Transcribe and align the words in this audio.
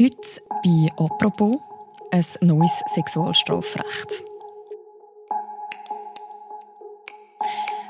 Heute 0.00 0.40
bei 0.64 0.90
«Apropos» 0.96 1.52
ein 2.10 2.24
neues 2.40 2.82
Sexualstrafrecht. 2.94 4.24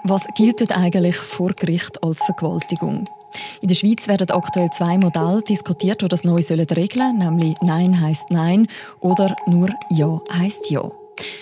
Was 0.03 0.27
gilt 0.35 0.73
eigentlich 0.73 1.15
vor 1.17 1.53
Gericht 1.53 2.03
als 2.03 2.25
Vergewaltigung? 2.25 3.05
In 3.61 3.69
der 3.69 3.77
Schweiz 3.77 4.09
werden 4.09 4.31
aktuell 4.31 4.69
zwei 4.71 4.99
Modelle 4.99 5.43
diskutiert, 5.43 6.03
die 6.03 6.09
das 6.09 6.25
neu 6.25 6.41
regeln 6.41 6.67
sollen, 6.67 7.19
nämlich 7.19 7.55
Nein 7.63 8.01
heißt 8.01 8.33
Nein 8.33 8.67
oder 8.99 9.37
nur 9.47 9.71
Ja 9.91 10.21
heißt 10.33 10.71
Ja. 10.71 10.91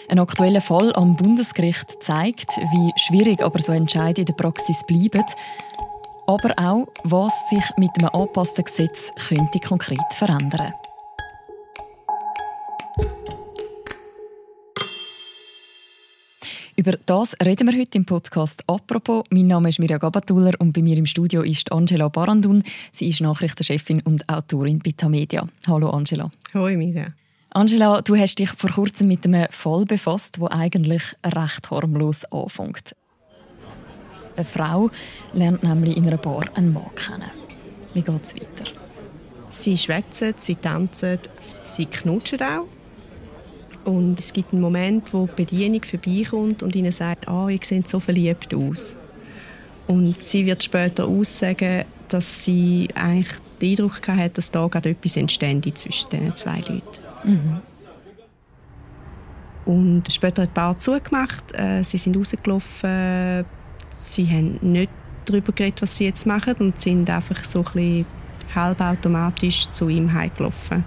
Ein 0.08 0.18
aktueller 0.18 0.60
Fall 0.60 0.92
am 0.94 1.16
Bundesgericht 1.16 2.02
zeigt, 2.02 2.50
wie 2.58 2.92
schwierig 2.96 3.42
aber 3.42 3.62
so 3.62 3.72
Entscheidungen 3.72 4.16
in 4.16 4.24
der 4.26 4.34
Praxis 4.34 4.84
bleiben, 4.86 5.24
aber 6.30 6.54
auch, 6.58 6.86
was 7.02 7.48
sich 7.48 7.64
mit 7.76 7.90
einem 7.98 8.08
angepassten 8.12 8.64
Gesetz 8.64 9.10
könnte 9.28 9.58
konkret 9.58 10.14
verändern. 10.16 10.72
Über 16.76 16.92
das 17.04 17.36
reden 17.44 17.68
wir 17.68 17.78
heute 17.78 17.98
im 17.98 18.06
Podcast 18.06 18.62
«Apropos». 18.68 19.24
Mein 19.30 19.48
Name 19.48 19.68
ist 19.68 19.80
Mirja 19.80 19.98
Gabatuller 19.98 20.52
und 20.60 20.72
bei 20.72 20.82
mir 20.82 20.96
im 20.96 21.04
Studio 21.04 21.42
ist 21.42 21.72
Angela 21.72 22.08
Barandun. 22.08 22.62
Sie 22.92 23.08
ist 23.08 23.20
Nachrichtenchefin 23.20 24.00
und 24.02 24.26
Autorin 24.28 24.78
bei 24.78 24.92
Tamedia. 24.96 25.46
Hallo 25.66 25.90
Angela. 25.90 26.30
Hallo 26.54 26.74
Mirja. 26.78 27.08
Angela, 27.50 28.00
du 28.02 28.16
hast 28.16 28.38
dich 28.38 28.50
vor 28.50 28.70
kurzem 28.70 29.08
mit 29.08 29.26
einem 29.26 29.48
Fall 29.50 29.84
befasst, 29.84 30.38
wo 30.38 30.46
eigentlich 30.46 31.02
recht 31.26 31.70
harmlos 31.72 32.24
anfängt. 32.26 32.94
Eine 34.36 34.44
Frau 34.44 34.90
lernt 35.32 35.62
nämlich 35.62 35.96
in 35.96 36.06
einer 36.06 36.16
Bar 36.16 36.44
einen 36.54 36.72
Mann 36.72 36.94
kennen. 36.94 37.30
Wie 37.94 38.02
geht 38.02 38.24
es 38.24 38.34
weiter? 38.34 38.70
Sie 39.50 39.76
schwätzen, 39.76 40.34
sie 40.36 40.56
tanzen, 40.56 41.18
sie 41.38 41.86
knutschen 41.86 42.40
auch. 42.42 42.66
Und 43.84 44.18
es 44.18 44.32
gibt 44.32 44.52
einen 44.52 44.62
Moment, 44.62 45.12
wo 45.12 45.26
die 45.26 45.44
Bedienung 45.44 45.82
vorbeikommt 45.82 46.62
und 46.62 46.76
ihnen 46.76 46.92
sagt, 46.92 47.28
ah, 47.28 47.48
ihr 47.48 47.58
seht 47.62 47.88
so 47.88 47.98
verliebt 47.98 48.54
aus. 48.54 48.96
Und 49.88 50.22
sie 50.22 50.46
wird 50.46 50.62
später 50.62 51.06
aussagen, 51.08 51.84
dass 52.08 52.44
sie 52.44 52.88
eigentlich 52.94 53.28
den 53.60 53.70
Eindruck 53.70 54.06
hatte, 54.08 54.30
dass 54.30 54.50
da 54.50 54.66
gerade 54.66 54.90
etwas 54.90 55.16
entstände 55.16 55.72
zwischen 55.74 56.08
diesen 56.10 56.36
zwei 56.36 56.60
Leuten. 56.60 56.82
Mhm. 57.24 57.60
Und 59.66 60.02
später 60.12 60.42
hat 60.42 60.50
die 60.50 60.54
Bar 60.54 60.78
zugemacht. 60.78 61.52
Äh, 61.52 61.82
sie 61.82 61.98
sind 61.98 62.16
rausgelaufen. 62.16 63.44
Sie 63.90 64.26
haben 64.28 64.58
nicht 64.62 64.90
darüber 65.24 65.52
geredet, 65.52 65.82
was 65.82 65.96
sie 65.96 66.04
jetzt 66.04 66.26
machen 66.26 66.54
und 66.54 66.80
sind 66.80 67.08
einfach 67.10 67.44
so 67.44 67.58
ein 67.60 67.64
bisschen 67.64 68.06
halbautomatisch 68.54 69.70
zu 69.70 69.88
ihm 69.88 70.12
heimgelaufen. 70.12 70.84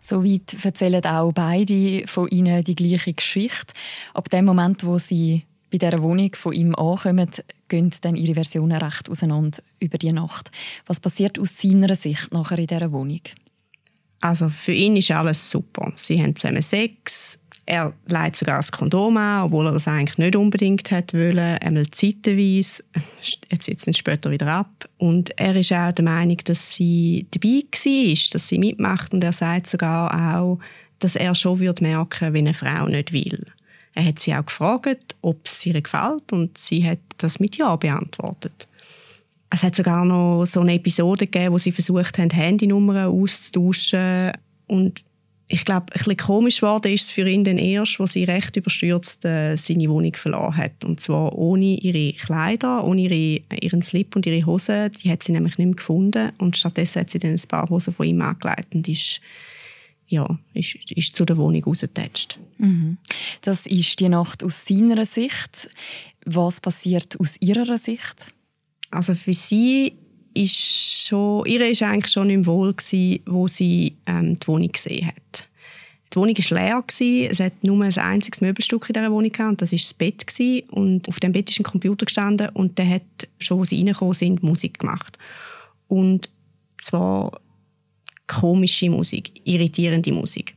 Soweit 0.00 0.64
erzählen 0.64 1.04
auch 1.04 1.32
beide 1.32 2.06
von 2.06 2.28
ihnen 2.28 2.64
die 2.64 2.74
gleiche 2.74 3.12
Geschichte. 3.12 3.74
Ab 4.14 4.30
dem 4.30 4.46
Moment, 4.46 4.84
wo 4.84 4.98
sie 4.98 5.44
bei 5.70 5.76
dieser 5.76 6.02
Wohnung 6.02 6.30
von 6.34 6.54
ihm 6.54 6.74
ankommen, 6.74 7.30
gehen 7.68 7.90
dann 8.00 8.16
ihre 8.16 8.34
Versionen 8.34 8.78
recht 8.78 9.10
auseinander 9.10 9.58
über 9.80 9.98
die 9.98 10.12
Nacht. 10.12 10.50
Was 10.86 11.00
passiert 11.00 11.38
aus 11.38 11.60
seiner 11.60 11.94
Sicht 11.94 12.32
nachher 12.32 12.58
in 12.58 12.68
dieser 12.68 12.90
Wohnung? 12.92 13.20
Also 14.20 14.48
für 14.48 14.72
ihn 14.72 14.96
ist 14.96 15.10
alles 15.10 15.50
super. 15.50 15.92
Sie 15.96 16.20
haben 16.22 16.34
zusammen 16.34 16.62
Sex, 16.62 17.38
er 17.68 17.92
leitet 18.06 18.36
sogar 18.36 18.56
das 18.56 18.72
Kondom 18.72 19.18
an, 19.18 19.44
obwohl 19.44 19.66
er 19.66 19.72
das 19.72 19.86
eigentlich 19.86 20.16
nicht 20.16 20.36
unbedingt 20.36 20.90
hat 20.90 21.12
wollen. 21.12 21.58
Einmal 21.58 21.86
zeitweise, 21.90 22.82
er 23.50 23.60
zieht 23.60 23.86
es 23.86 23.98
später 23.98 24.30
wieder 24.30 24.46
ab. 24.46 24.88
Und 24.96 25.38
er 25.38 25.54
ist 25.54 25.70
auch 25.72 25.92
der 25.92 26.04
Meinung, 26.04 26.38
dass 26.44 26.72
sie 26.72 27.26
dabei 27.30 27.64
war, 27.70 28.30
dass 28.32 28.48
sie 28.48 28.58
mitmacht. 28.58 29.12
Und 29.12 29.22
er 29.22 29.32
sagt 29.32 29.66
sogar 29.66 30.38
auch, 30.38 30.58
dass 30.98 31.14
er 31.14 31.34
schon 31.34 31.60
würde 31.60 31.84
merken, 31.84 32.32
wenn 32.32 32.46
eine 32.46 32.54
Frau 32.54 32.86
nicht 32.86 33.12
will. 33.12 33.44
Er 33.92 34.06
hat 34.06 34.18
sie 34.18 34.34
auch 34.34 34.46
gefragt, 34.46 35.14
ob 35.20 35.44
es 35.44 35.66
ihr 35.66 35.78
gefällt 35.78 36.32
und 36.32 36.56
sie 36.56 36.88
hat 36.88 37.00
das 37.18 37.38
mit 37.38 37.58
Ja 37.58 37.76
beantwortet. 37.76 38.66
Es 39.50 39.62
hat 39.62 39.76
sogar 39.76 40.06
noch 40.06 40.46
so 40.46 40.60
eine 40.60 40.74
Episode 40.74 41.26
gegeben, 41.26 41.52
wo 41.52 41.58
sie 41.58 41.72
versucht 41.72 42.16
haben, 42.16 42.30
Handynummern 42.30 43.08
auszutauschen 43.08 44.32
und 44.68 45.04
ich 45.50 45.64
glaube, 45.64 45.86
ein 45.92 45.92
bisschen 45.94 46.16
komisch 46.18 46.62
ist 46.62 47.04
es 47.04 47.10
für 47.10 47.26
ihn 47.26 47.42
dann 47.42 47.56
erst, 47.56 47.98
wo 47.98 48.06
sie 48.06 48.24
recht 48.24 48.56
überstürzt 48.56 49.24
äh, 49.24 49.56
seine 49.56 49.88
Wohnung 49.88 50.14
verloren 50.14 50.56
hat. 50.56 50.84
Und 50.84 51.00
zwar 51.00 51.34
ohne 51.36 51.78
ihre 51.78 52.12
Kleider, 52.12 52.84
ohne 52.84 53.02
ihre, 53.02 53.42
ihren 53.58 53.80
Slip 53.80 54.14
und 54.14 54.26
ihre 54.26 54.44
Hosen. 54.44 54.92
Die 55.02 55.10
hat 55.10 55.22
sie 55.22 55.32
nämlich 55.32 55.56
nicht 55.56 55.66
mehr 55.66 55.76
gefunden. 55.76 56.32
Und 56.36 56.58
stattdessen 56.58 57.00
hat 57.00 57.08
sie 57.08 57.18
dann 57.18 57.30
ein 57.30 57.48
paar 57.48 57.68
Hosen 57.70 57.94
von 57.94 58.06
ihm 58.06 58.20
angelegt 58.20 58.74
und 58.74 58.86
ist, 58.88 59.22
ja, 60.06 60.38
ist, 60.52 60.92
ist 60.92 61.16
zu 61.16 61.24
der 61.24 61.38
Wohnung 61.38 61.64
rausgetatscht. 61.64 62.38
Mhm. 62.58 62.98
Das 63.40 63.66
ist 63.66 64.00
die 64.00 64.10
Nacht 64.10 64.44
aus 64.44 64.66
seiner 64.66 65.06
Sicht. 65.06 65.70
Was 66.26 66.60
passiert 66.60 67.18
aus 67.18 67.36
ihrer 67.40 67.78
Sicht? 67.78 68.32
Also 68.90 69.14
für 69.14 69.34
sie 69.34 69.94
ist 70.34 71.08
schon, 71.08 71.46
ihr 71.46 71.68
ist 71.68 71.82
eigentlich 71.82 72.12
schon 72.12 72.30
im 72.30 72.46
Wohl 72.46 72.74
gewesen, 72.74 73.20
wo 73.26 73.48
sie 73.48 73.96
ähm, 74.06 74.38
die 74.38 74.46
Wohnung 74.46 74.72
gesehen 74.72 75.06
hat. 75.06 75.48
Die 76.12 76.16
Wohnung 76.16 76.36
war 76.36 76.58
leer. 76.58 76.82
Gewesen. 76.86 77.30
Es 77.30 77.40
hat 77.40 77.52
nur 77.62 77.82
ein 77.84 77.96
einziges 77.96 78.40
Möbelstück 78.40 78.88
in 78.88 78.94
dieser 78.94 79.12
Wohnung 79.12 79.30
gehabt, 79.30 79.50
und 79.50 79.62
das 79.62 79.72
war 79.72 79.78
das 79.78 79.94
Bett. 79.94 80.26
Gewesen. 80.26 80.68
Und 80.70 81.08
auf 81.08 81.20
dem 81.20 81.32
Bett 81.32 81.50
ist 81.50 81.60
ein 81.60 81.64
Computer 81.64 82.06
gestanden 82.06 82.48
und 82.50 82.78
der 82.78 82.88
hat, 82.88 83.02
schon 83.38 83.60
als 83.60 83.70
sie 83.70 83.76
reingekommen 83.76 84.14
sind, 84.14 84.42
Musik 84.42 84.78
gemacht. 84.78 85.18
Und 85.88 86.30
zwar 86.80 87.40
komische 88.26 88.90
Musik, 88.90 89.32
irritierende 89.44 90.12
Musik. 90.12 90.54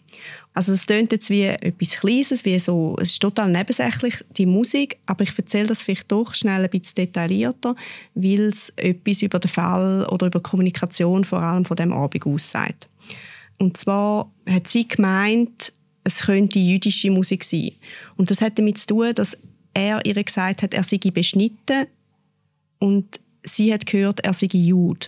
Also 0.54 0.74
es 0.74 0.86
klingt 0.86 1.14
jetzt 1.14 1.30
wie 1.30 1.44
etwas 1.44 1.92
Kleines, 1.92 2.44
wie 2.44 2.60
so, 2.60 2.98
es 3.00 3.12
ist 3.12 3.22
total 3.22 3.50
nebensächlich, 3.50 4.16
die 4.36 4.46
Musik, 4.46 4.98
aber 5.06 5.24
ich 5.24 5.38
erzähle 5.38 5.68
das 5.68 5.84
vielleicht 5.84 6.12
doch 6.12 6.34
schnell 6.34 6.64
ein 6.64 6.70
bisschen 6.70 6.96
detaillierter, 6.96 7.76
weil 8.16 8.50
es 8.50 8.70
etwas 8.76 9.22
über 9.22 9.40
den 9.40 9.50
Fall 9.50 10.06
oder 10.12 10.28
über 10.28 10.40
die 10.40 10.50
Kommunikation 10.50 11.24
vor 11.24 11.42
allem 11.42 11.64
von 11.64 11.78
dem 11.78 11.94
Abend 11.94 12.26
aussagt. 12.26 12.90
Und 13.60 13.78
zwar 13.78 14.30
hat 14.46 14.68
sie 14.68 14.88
gemeint, 14.88 15.72
es 16.04 16.22
könnte 16.22 16.60
jüdische 16.60 17.12
Musik 17.12 17.44
sein. 17.44 17.72
Und 18.18 18.30
das 18.30 18.42
hat 18.42 18.58
damit 18.58 18.78
zu 18.78 18.88
tun, 18.88 19.14
dass 19.14 19.38
er 19.74 20.06
ihr 20.06 20.22
gesagt 20.22 20.64
hat, 20.64 20.74
er 20.74 20.84
sei 20.84 20.98
beschnitten 20.98 21.88
und 22.80 23.20
sie 23.44 23.74
hat 23.74 23.86
gehört, 23.86 24.20
er 24.22 24.34
sei 24.34 24.48
Jude. 24.52 25.08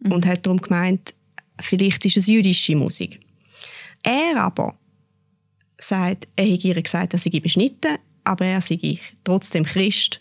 Mhm. 0.00 0.12
Und 0.12 0.26
hat 0.26 0.46
darum 0.46 0.60
gemeint, 0.60 1.14
vielleicht 1.58 2.04
ist 2.04 2.18
es 2.18 2.26
jüdische 2.28 2.76
Musik. 2.76 3.18
Er 4.06 4.36
aber 4.36 4.78
sagt, 5.78 6.28
er 6.36 6.46
hätte 6.46 6.68
ihr 6.68 6.80
gesagt, 6.80 7.12
er 7.12 7.18
sei 7.18 7.40
beschnitten, 7.40 7.98
aber 8.22 8.46
er 8.46 8.60
sei 8.60 9.00
trotzdem 9.24 9.64
Christ. 9.64 10.20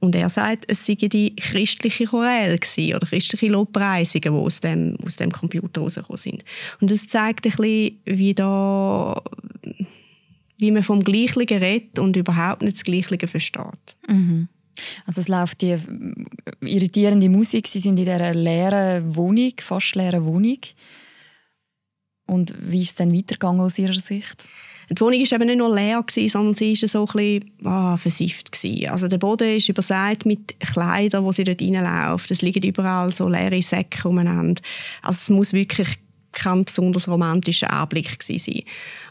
Und 0.00 0.16
er 0.16 0.30
sagt, 0.30 0.64
es 0.68 0.86
sei 0.86 0.94
die 0.94 1.36
christliche 1.36 2.06
Choräle 2.06 2.58
oder 2.96 3.06
christliche 3.06 3.48
Lobpreisungen, 3.48 4.22
die 4.22 4.30
aus 4.30 4.60
dem, 4.60 4.96
aus 5.04 5.16
dem 5.16 5.30
Computer 5.30 5.82
rausgekommen 5.82 6.16
sind. 6.16 6.44
Und 6.80 6.90
das 6.90 7.06
zeigt 7.06 7.46
ein 7.46 7.52
bisschen, 7.52 8.00
wie 8.04 8.34
da 8.34 9.22
wie 10.58 10.70
man 10.70 10.82
vom 10.82 11.04
Gleichen 11.04 11.46
redet 11.46 11.98
und 11.98 12.16
überhaupt 12.16 12.62
nicht 12.62 12.76
das 12.76 12.84
Gleiche 12.84 13.26
versteht. 13.26 13.96
Mhm. 14.08 14.48
Also 15.06 15.20
es 15.20 15.28
läuft 15.28 15.60
die 15.60 15.76
irritierende 16.62 17.28
Musik, 17.28 17.68
sie 17.68 17.80
sind 17.80 17.98
in 17.98 18.04
dieser 18.04 18.32
leeren 18.32 19.14
Wohnung, 19.14 19.52
fast 19.58 19.94
leeren 19.94 20.24
Wohnung. 20.24 20.58
Und 22.26 22.54
wie 22.58 22.82
ist 22.82 22.90
es 22.90 22.94
dann 22.96 23.14
weitergegangen 23.14 23.60
aus 23.60 23.78
Ihrer 23.78 23.94
Sicht? 23.94 24.46
Die 24.90 25.00
Wohnung 25.00 25.20
war 25.20 25.32
eben 25.32 25.46
nicht 25.46 25.58
nur 25.58 25.74
leer, 25.74 26.04
sondern 26.28 26.54
sie 26.54 26.80
war 26.80 26.88
so 26.88 27.06
ein 27.06 27.06
bisschen 27.06 27.50
ah, 27.64 27.96
versifft. 27.96 28.50
Also 28.88 29.08
der 29.08 29.18
Boden 29.18 29.56
ist 29.56 29.68
übersät 29.68 30.26
mit 30.26 30.58
Kleidern, 30.60 31.24
wo 31.24 31.32
sie 31.32 31.44
dort 31.44 31.62
reinläuft. 31.62 32.30
Es 32.30 32.42
liegen 32.42 32.62
überall 32.62 33.12
so 33.12 33.28
leere 33.28 33.62
Säcke 33.62 34.08
umeinander. 34.08 34.60
Also 35.02 35.16
es 35.16 35.30
muss 35.30 35.52
wirklich 35.52 35.88
kein 36.32 36.64
besonders 36.64 37.08
romantischer 37.08 37.72
Anblick 37.72 38.22
sein. 38.22 38.62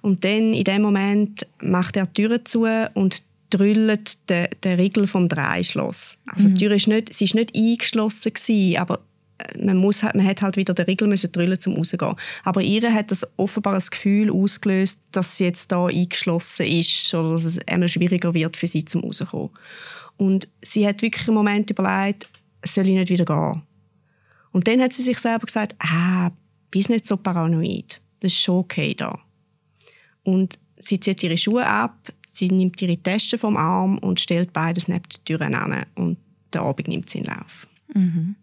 Und 0.02 0.24
dann, 0.24 0.54
in 0.54 0.64
dem 0.64 0.82
Moment, 0.82 1.48
macht 1.62 1.96
er 1.96 2.08
die 2.08 2.22
Tür 2.22 2.44
zu 2.46 2.68
und 2.94 3.24
drüllt 3.50 4.30
den, 4.30 4.48
den 4.64 4.80
Riegel 4.80 5.08
vom 5.08 5.28
Dreischloss. 5.30 6.20
Also 6.26 6.50
mhm. 6.50 6.54
die 6.56 6.66
Tür 6.66 6.76
ist 6.76 6.88
nicht, 6.88 7.14
sie 7.14 7.26
ist 7.26 7.36
nicht 7.36 7.56
eingeschlossen 7.56 8.34
gewesen, 8.34 8.78
aber 8.78 9.00
man, 9.60 9.78
muss, 9.78 10.04
man 10.04 10.26
hat 10.26 10.42
halt 10.42 10.58
wieder 10.58 10.74
den 10.74 10.86
Riegel 10.86 11.08
müssen 11.08 11.32
drüllen, 11.32 11.58
um 11.66 11.76
rauszugehen. 11.76 12.16
Aber 12.44 12.62
ihr 12.62 12.94
hat 12.94 13.12
das 13.12 13.28
offenbar 13.38 13.74
das 13.74 13.92
Gefühl 13.92 14.32
ausgelöst, 14.32 15.02
dass 15.12 15.38
sie 15.38 15.46
jetzt 15.46 15.72
da 15.72 15.86
eingeschlossen 15.86 16.66
ist 16.66 17.14
oder 17.14 17.34
dass 17.34 17.46
es 17.46 17.58
immer 17.58 17.88
schwieriger 17.88 18.34
wird 18.34 18.58
für 18.58 18.68
sie 18.68 18.86
zum 18.86 19.04
rauszukommen. 19.04 19.50
Und 20.18 20.48
sie 20.62 20.88
hat 20.88 21.02
wirklich 21.02 21.28
einen 21.28 21.36
Moment 21.36 21.70
überlegt, 21.70 22.30
soll 22.64 22.88
ich 22.88 22.94
nicht 22.94 23.10
wieder 23.10 23.26
gehen? 23.26 23.64
Und 24.52 24.68
dann 24.68 24.82
hat 24.82 24.94
sie 24.94 25.04
sich 25.04 25.18
selber 25.20 25.46
gesagt, 25.46 25.76
ah, 25.80 26.30
bist 26.70 26.90
nicht 26.90 27.08
so 27.08 27.18
paranoid. 27.18 28.02
Das 28.20 28.32
ist 28.32 28.40
schon 28.40 28.58
okay 28.58 28.94
da. 28.94 29.20
Und 30.24 30.60
sie 30.78 31.00
zieht 31.00 31.24
ihre 31.24 31.38
Schuhe 31.38 31.66
ab, 31.66 32.12
sie 32.32 32.50
nimmt 32.50 32.82
ihre 32.82 33.02
Tasche 33.02 33.38
vom 33.38 33.58
Arm 33.58 33.98
und 33.98 34.20
stellt 34.20 34.54
beides 34.54 34.88
neben 34.88 35.04
die 35.04 35.24
Tür 35.26 35.42
an. 35.42 35.86
Und 35.96 36.18
der 36.54 36.62
Abend 36.62 36.88
nimmt 36.88 37.10
sie 37.10 37.20
in 37.20 37.26
Lauf. 37.26 37.68
Mhm. 37.94 38.36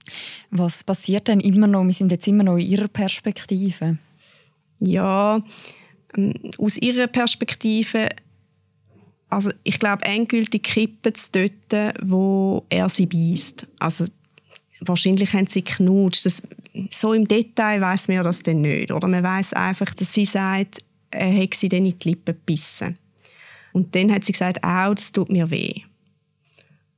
Was 0.50 0.84
passiert 0.84 1.28
denn 1.28 1.40
immer 1.40 1.66
noch? 1.66 1.84
Wir 1.84 1.92
sind 1.92 2.12
jetzt 2.12 2.28
immer 2.28 2.44
noch 2.44 2.56
in 2.56 2.66
Ihrer 2.66 2.88
Perspektive. 2.88 3.98
Ja, 4.80 5.42
ähm, 6.16 6.34
aus 6.58 6.76
Ihrer 6.76 7.06
Perspektive, 7.06 8.08
also 9.28 9.50
ich 9.64 9.78
glaube, 9.78 10.04
endgültig 10.04 10.62
kippen 10.62 11.12
es 11.14 11.30
dort, 11.30 11.96
wo 12.02 12.64
er 12.68 12.88
sie 12.88 13.06
beißt. 13.06 13.66
Also 13.78 14.06
wahrscheinlich 14.80 15.32
haben 15.32 15.46
sie 15.46 15.64
geknutscht. 15.64 16.26
Das, 16.26 16.42
so 16.90 17.12
im 17.12 17.26
Detail 17.26 17.80
weiß 17.80 18.08
man 18.08 18.22
das 18.24 18.42
dann 18.42 18.62
nicht. 18.62 18.92
Oder 18.92 19.08
man 19.08 19.22
weiß 19.22 19.54
einfach, 19.54 19.92
dass 19.94 20.12
sie 20.12 20.24
sagt, 20.24 20.78
er 21.10 21.28
hätte 21.28 21.56
sie 21.56 21.68
dann 21.68 21.84
in 21.84 21.98
die 21.98 22.10
Lippen 22.10 22.34
gebissen. 22.34 22.98
Und 23.72 23.94
dann 23.94 24.12
hat 24.12 24.24
sie 24.24 24.32
gesagt, 24.32 24.62
auch, 24.64 24.94
das 24.94 25.12
tut 25.12 25.30
mir 25.30 25.50
weh. 25.50 25.82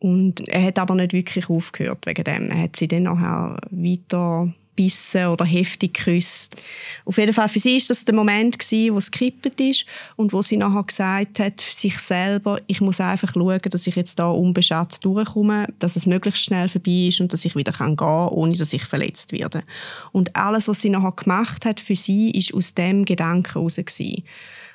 Und 0.00 0.48
er 0.48 0.64
hat 0.64 0.78
aber 0.78 0.94
nicht 0.94 1.12
wirklich 1.12 1.48
aufgehört 1.48 2.06
wegen 2.06 2.24
dem. 2.24 2.50
Er 2.50 2.62
hat 2.62 2.76
sie 2.76 2.88
dann 2.88 3.04
nachher 3.04 3.58
weiter 3.70 4.52
bissen 4.80 5.26
oder 5.26 5.44
heftig 5.44 5.92
geküsst. 5.92 6.56
Auf 7.04 7.18
jeden 7.18 7.34
Fall 7.34 7.50
für 7.50 7.58
sie 7.58 7.76
ist 7.76 7.90
das 7.90 8.06
der 8.06 8.14
Moment 8.14 8.58
gewesen, 8.58 8.94
wo 8.94 8.98
es 8.98 9.10
gekippt 9.10 9.60
ist 9.60 9.84
und 10.16 10.32
wo 10.32 10.40
sie 10.40 10.56
nachher 10.56 10.84
gesagt 10.84 11.38
hat 11.38 11.60
sich 11.60 11.98
selber, 11.98 12.58
ich 12.66 12.80
muss 12.80 12.98
einfach 12.98 13.34
schauen, 13.34 13.60
dass 13.60 13.86
ich 13.86 13.94
jetzt 13.94 14.18
da 14.18 14.30
unbeschadet 14.30 15.04
durchkomme, 15.04 15.66
dass 15.78 15.96
es 15.96 16.06
möglichst 16.06 16.42
schnell 16.42 16.68
vorbei 16.68 17.08
ist 17.08 17.20
und 17.20 17.30
dass 17.30 17.44
ich 17.44 17.56
wieder 17.56 17.72
gehen 17.72 17.96
kann, 17.96 18.28
ohne 18.28 18.56
dass 18.56 18.72
ich 18.72 18.84
verletzt 18.84 19.32
werde. 19.32 19.64
Und 20.12 20.34
alles, 20.34 20.66
was 20.66 20.80
sie 20.80 20.88
nachher 20.88 21.12
gemacht 21.12 21.66
hat 21.66 21.78
für 21.78 21.94
sie, 21.96 22.30
ist 22.30 22.54
aus 22.54 22.72
dem 22.72 23.04
Gedanken 23.04 23.52
heraus. 23.52 23.78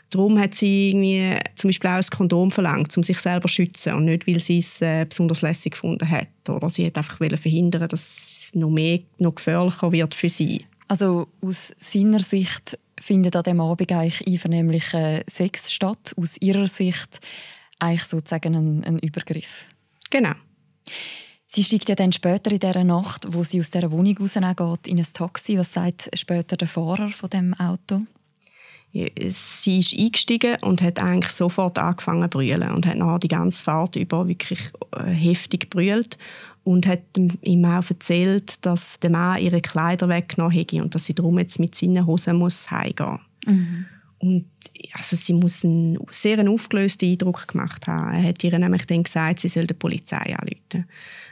Darum 0.09 0.39
hat 0.39 0.55
sie 0.55 0.89
irgendwie 0.89 1.37
zum 1.55 1.69
Beispiel 1.69 1.89
auch 1.89 1.95
ein 1.95 2.05
Kondom 2.05 2.51
verlangt, 2.51 2.95
um 2.95 3.03
sich 3.03 3.19
selber 3.19 3.47
zu 3.47 3.55
schützen 3.55 3.93
und 3.95 4.05
nicht, 4.05 4.27
weil 4.27 4.39
sie 4.39 4.59
es 4.59 4.81
äh, 4.81 5.05
besonders 5.05 5.41
lässig 5.41 5.73
gefunden 5.73 6.09
hat. 6.09 6.27
Oder 6.47 6.69
sie 6.69 6.85
hat 6.85 6.97
einfach 6.97 7.17
verhindern, 7.17 7.87
dass 7.87 8.01
es 8.01 8.55
noch 8.55 8.69
mehr, 8.69 8.99
noch 9.17 9.35
gefährlicher 9.35 9.91
wird 9.91 10.13
für 10.13 10.29
sie. 10.29 10.65
Also 10.87 11.27
aus 11.41 11.73
seiner 11.79 12.19
Sicht 12.19 12.77
findet 12.99 13.35
an 13.35 13.43
dem 13.43 13.59
Abend 13.59 13.91
eigentlich 13.91 14.25
einvernehmlicher 14.27 15.23
Sex 15.27 15.73
statt. 15.73 16.13
Aus 16.17 16.37
ihrer 16.39 16.67
Sicht 16.67 17.19
eigentlich 17.79 18.03
sozusagen 18.03 18.55
ein, 18.55 18.83
ein 18.83 18.99
Übergriff. 18.99 19.67
Genau. 20.11 20.33
Sie 21.47 21.63
steigt 21.63 21.89
ja 21.89 21.95
dann 21.95 22.11
später 22.11 22.51
in 22.51 22.59
dieser 22.59 22.83
Nacht, 22.83 23.27
wo 23.29 23.43
sie 23.43 23.59
aus 23.59 23.71
dieser 23.71 23.91
Wohnung 23.91 24.17
rausgeht, 24.17 24.87
in 24.87 24.99
ein 24.99 25.07
Taxi. 25.13 25.57
Was 25.57 25.73
sagt 25.73 26.09
später 26.13 26.57
der 26.57 26.67
Fahrer 26.67 27.09
von 27.09 27.29
dem 27.29 27.53
Auto? 27.55 28.01
Sie 28.95 29.79
ist 29.79 29.97
eingestiegen 29.97 30.55
und 30.61 30.81
hat 30.81 30.99
eigentlich 30.99 31.31
sofort 31.31 31.77
angefangen 31.77 32.31
zu 32.31 32.37
brüllen 32.37 32.71
und 32.71 32.85
hat 32.85 32.97
nachher 32.97 33.19
die 33.19 33.27
ganze 33.27 33.63
Fahrt 33.63 33.97
über 33.97 34.27
wirklich 34.27 34.71
äh, 34.95 35.03
heftig 35.11 35.69
brüllt 35.69 36.17
und 36.63 36.87
hat 36.87 37.01
ihm 37.41 37.65
auch 37.65 37.89
erzählt, 37.89 38.65
dass 38.65 38.99
der 38.99 39.09
Mann 39.09 39.41
ihre 39.41 39.61
Kleider 39.61 40.07
weggenommen 40.07 40.55
hätte 40.55 40.81
und 40.81 40.95
dass 40.95 41.05
sie 41.05 41.13
darum 41.13 41.37
jetzt 41.39 41.59
mit 41.59 41.75
seinen 41.75 42.07
Hosen 42.07 42.37
muss 42.37 42.71
heimgehen. 42.71 43.19
Mhm. 43.45 43.85
Und 44.19 44.45
also 44.93 45.15
sie 45.15 45.33
muss 45.33 45.65
einen 45.65 45.97
sehr 46.09 46.39
einen 46.39 46.47
aufgelösten 46.47 47.11
Eindruck 47.11 47.49
gemacht 47.49 47.85
haben. 47.87 48.15
Er 48.15 48.29
hat 48.29 48.43
ihr 48.43 48.57
nämlich 48.57 48.87
dann 48.87 49.03
gesagt, 49.03 49.41
sie 49.41 49.49
soll 49.49 49.67
die 49.67 49.73
Polizei 49.73 50.35
anrufen, 50.35 50.89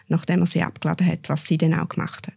nachdem 0.10 0.42
er 0.42 0.46
sie 0.46 0.62
abgeladen 0.62 1.08
hat, 1.08 1.30
was 1.30 1.48
sie 1.48 1.58
dann 1.58 1.74
auch 1.74 1.90
gemacht 1.90 2.28
hat. 2.28 2.36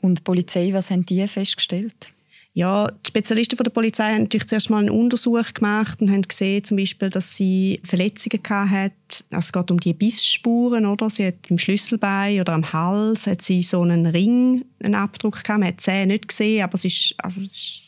Und 0.00 0.18
die 0.18 0.22
Polizei, 0.22 0.72
was 0.72 0.90
haben 0.90 1.06
die 1.06 1.26
festgestellt? 1.26 2.12
Ja, 2.54 2.88
die 2.88 3.08
Spezialisten 3.08 3.56
von 3.56 3.64
der 3.64 3.70
Polizei 3.70 4.12
haben 4.12 4.22
natürlich 4.22 4.48
zuerst 4.48 4.68
mal 4.68 4.78
einen 4.78 4.90
Untersuch 4.90 5.54
gemacht 5.54 6.00
und 6.00 6.10
haben 6.10 6.22
gesehen, 6.22 6.64
zum 6.64 6.76
Beispiel, 6.76 7.08
dass 7.08 7.34
sie 7.34 7.80
Verletzungen 7.84 8.42
hatte. 8.48 8.94
Also 9.30 9.38
es 9.38 9.52
geht 9.52 9.70
um 9.70 9.78
die 9.78 9.92
Bissspuren, 9.92 10.86
oder? 10.86 11.08
Sie 11.08 11.26
hat 11.26 11.48
im 11.48 11.58
Schlüsselbein 11.58 12.40
oder 12.40 12.54
am 12.54 12.72
Hals 12.72 13.26
hat 13.26 13.42
sie 13.42 13.62
so 13.62 13.82
einen 13.82 14.06
Ring, 14.06 14.64
einen 14.82 14.96
Abdruck 14.96 15.44
gehabt. 15.44 15.60
Man 15.60 15.68
hat 15.68 15.74
die 15.74 15.84
Zähne 15.84 16.14
nicht 16.14 16.28
gesehen, 16.28 16.64
aber 16.64 16.74
es 16.74 16.84
ist, 16.84 17.14
also 17.18 17.40
es 17.40 17.46
ist 17.46 17.82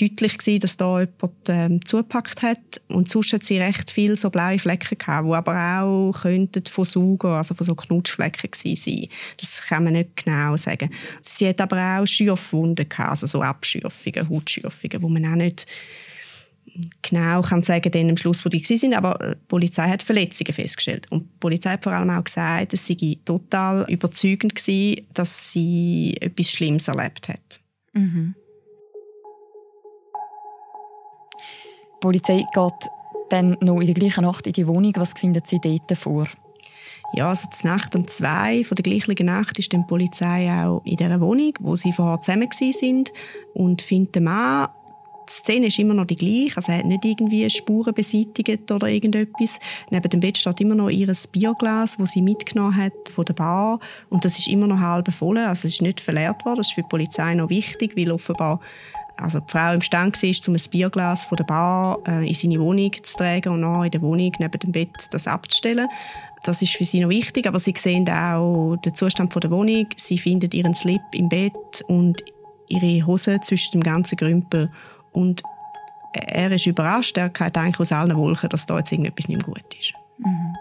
deutlich 0.00 0.38
gewesen, 0.38 0.60
dass 0.60 0.76
da 0.76 1.00
jemand 1.00 1.48
ähm, 1.48 1.84
zugepackt 1.84 2.42
hat. 2.42 2.80
Und 2.88 3.08
sonst 3.08 3.32
hat 3.32 3.44
sie 3.44 3.58
recht 3.58 3.90
viele 3.90 4.16
so 4.16 4.30
blaue 4.30 4.58
Flecken 4.58 4.98
gehabt, 4.98 5.28
die 5.28 5.34
aber 5.34 5.80
auch 5.80 6.12
könnten 6.22 6.64
von 6.66 6.84
Sauger, 6.84 7.36
also 7.36 7.54
von 7.54 7.66
so 7.66 7.74
Knutschflecken 7.74 8.50
sein. 8.52 9.08
Das 9.38 9.62
kann 9.62 9.84
man 9.84 9.94
nicht 9.94 10.24
genau 10.24 10.56
sagen. 10.56 10.90
Sie 11.20 11.48
hat 11.48 11.60
aber 11.60 11.98
auch 11.98 12.06
Schürfwunden 12.06 12.88
gehabt, 12.88 13.10
also 13.10 13.26
so 13.26 13.42
Abschürfungen, 13.42 14.28
Hautschürfungen, 14.28 15.02
wo 15.02 15.08
man 15.08 15.26
auch 15.26 15.36
nicht 15.36 15.66
genau 17.02 17.42
kann 17.42 17.62
sagen 17.62 17.90
dann 17.90 18.10
am 18.10 18.16
Schluss, 18.16 18.44
wo 18.44 18.48
die 18.48 18.64
sind, 18.64 18.94
aber 18.94 19.20
äh, 19.20 19.34
die 19.34 19.46
Polizei 19.48 19.88
hat 19.88 20.02
Verletzungen 20.02 20.52
festgestellt. 20.52 21.06
Und 21.10 21.24
die 21.24 21.38
Polizei 21.40 21.70
hat 21.70 21.82
vor 21.82 21.92
allem 21.92 22.10
auch 22.10 22.24
gesagt, 22.24 22.74
es 22.74 22.86
sei 22.86 23.16
total 23.24 23.84
überzeugend 23.88 24.54
gewesen, 24.54 25.06
dass 25.14 25.52
sie 25.52 26.16
etwas 26.20 26.50
Schlimmes 26.50 26.88
erlebt 26.88 27.28
hat. 27.28 27.60
Mhm. 27.92 28.34
Die 32.00 32.06
Polizei 32.06 32.44
geht 32.54 32.90
dann 33.28 33.58
noch 33.60 33.80
in 33.80 33.86
der 33.86 33.94
gleichen 33.94 34.24
Nacht 34.24 34.46
in 34.46 34.54
die 34.54 34.66
Wohnung. 34.66 34.94
Was 34.96 35.12
findet 35.12 35.46
sie 35.46 35.60
dort 35.62 35.98
vor? 35.98 36.26
Ja, 37.12 37.28
also 37.28 37.46
die 37.48 37.66
Nacht 37.66 37.94
um 37.94 38.08
zwei 38.08 38.64
von 38.64 38.74
der 38.76 38.84
gleichen 38.84 39.26
Nacht 39.26 39.58
ist 39.58 39.70
die 39.70 39.78
Polizei 39.86 40.50
auch 40.50 40.80
in 40.86 40.96
dieser 40.96 41.20
Wohnung, 41.20 41.52
wo 41.60 41.76
sie 41.76 41.92
vorher 41.92 42.22
zusammen 42.22 42.48
sind 42.52 43.12
und 43.52 43.82
findet 43.82 44.14
den 44.14 44.24
Mann 44.24 44.68
die 45.30 45.36
Szene 45.36 45.66
ist 45.68 45.78
immer 45.78 45.94
noch 45.94 46.06
die 46.06 46.16
gleiche. 46.16 46.56
Also 46.56 46.72
er 46.72 46.78
hat 46.78 46.86
nicht 46.86 47.04
irgendwie 47.04 47.48
Spuren 47.48 47.94
beseitigt 47.94 48.70
oder 48.70 48.88
irgendetwas. 48.88 49.60
Neben 49.90 50.10
dem 50.10 50.20
Bett 50.20 50.36
steht 50.36 50.60
immer 50.60 50.74
noch 50.74 50.90
ihr 50.90 51.12
Bierglas, 51.30 51.96
das 51.96 52.12
sie 52.12 52.22
mitgenommen 52.22 52.76
hat 52.76 52.92
von 53.08 53.24
der 53.24 53.34
Bar. 53.34 53.78
Und 54.08 54.24
das 54.24 54.38
ist 54.38 54.48
immer 54.48 54.66
noch 54.66 54.80
halb 54.80 55.12
voll. 55.12 55.38
Also 55.38 55.68
es 55.68 55.74
ist 55.74 55.82
nicht 55.82 56.00
verleert 56.00 56.44
worden. 56.44 56.58
Das 56.58 56.68
ist 56.68 56.74
für 56.74 56.82
die 56.82 56.88
Polizei 56.88 57.34
noch 57.34 57.48
wichtig, 57.48 57.96
weil 57.96 58.10
offenbar 58.10 58.60
also 59.20 59.40
die 59.40 59.50
Frau 59.50 59.72
im 59.72 59.82
Stand 59.82 60.22
war, 60.22 60.48
um 60.48 60.54
ein 60.54 60.70
Bierglas 60.70 61.24
von 61.24 61.36
der 61.36 61.44
Bar 61.44 61.98
äh, 62.06 62.26
in 62.26 62.34
seine 62.34 62.60
Wohnung 62.60 62.92
zu 63.02 63.16
tragen 63.16 63.52
und 63.52 63.62
dann 63.62 63.84
in 63.84 63.90
der 63.90 64.02
Wohnung 64.02 64.32
neben 64.38 64.58
dem 64.58 64.72
Bett 64.72 64.90
das 65.10 65.26
abzustellen. 65.26 65.88
Das 66.42 66.62
ist 66.62 66.72
für 66.72 66.84
sie 66.84 67.00
noch 67.00 67.10
wichtig, 67.10 67.46
aber 67.46 67.58
sie 67.58 67.74
sehen 67.76 68.08
auch 68.08 68.76
den 68.76 68.94
Zustand 68.94 69.34
der 69.34 69.50
Wohnung. 69.50 69.86
Sie 69.96 70.16
finden 70.16 70.50
ihren 70.52 70.74
Slip 70.74 71.02
im 71.12 71.28
Bett 71.28 71.52
und 71.86 72.24
ihre 72.68 73.06
Hose 73.06 73.40
zwischen 73.42 73.72
dem 73.72 73.82
ganzen 73.82 74.16
Grümpel. 74.16 74.70
Und 75.12 75.42
er 76.12 76.50
ist 76.52 76.66
überrascht, 76.66 77.18
er 77.18 77.30
hat 77.38 77.58
eigentlich 77.58 77.80
aus 77.80 77.92
allen 77.92 78.16
Wolken, 78.16 78.48
dass 78.48 78.66
da 78.66 78.78
jetzt 78.78 78.90
irgendetwas 78.90 79.28
nicht 79.28 79.46
mehr 79.46 79.54
gut 79.54 79.74
ist. 79.78 79.92
Mhm. 80.18 80.56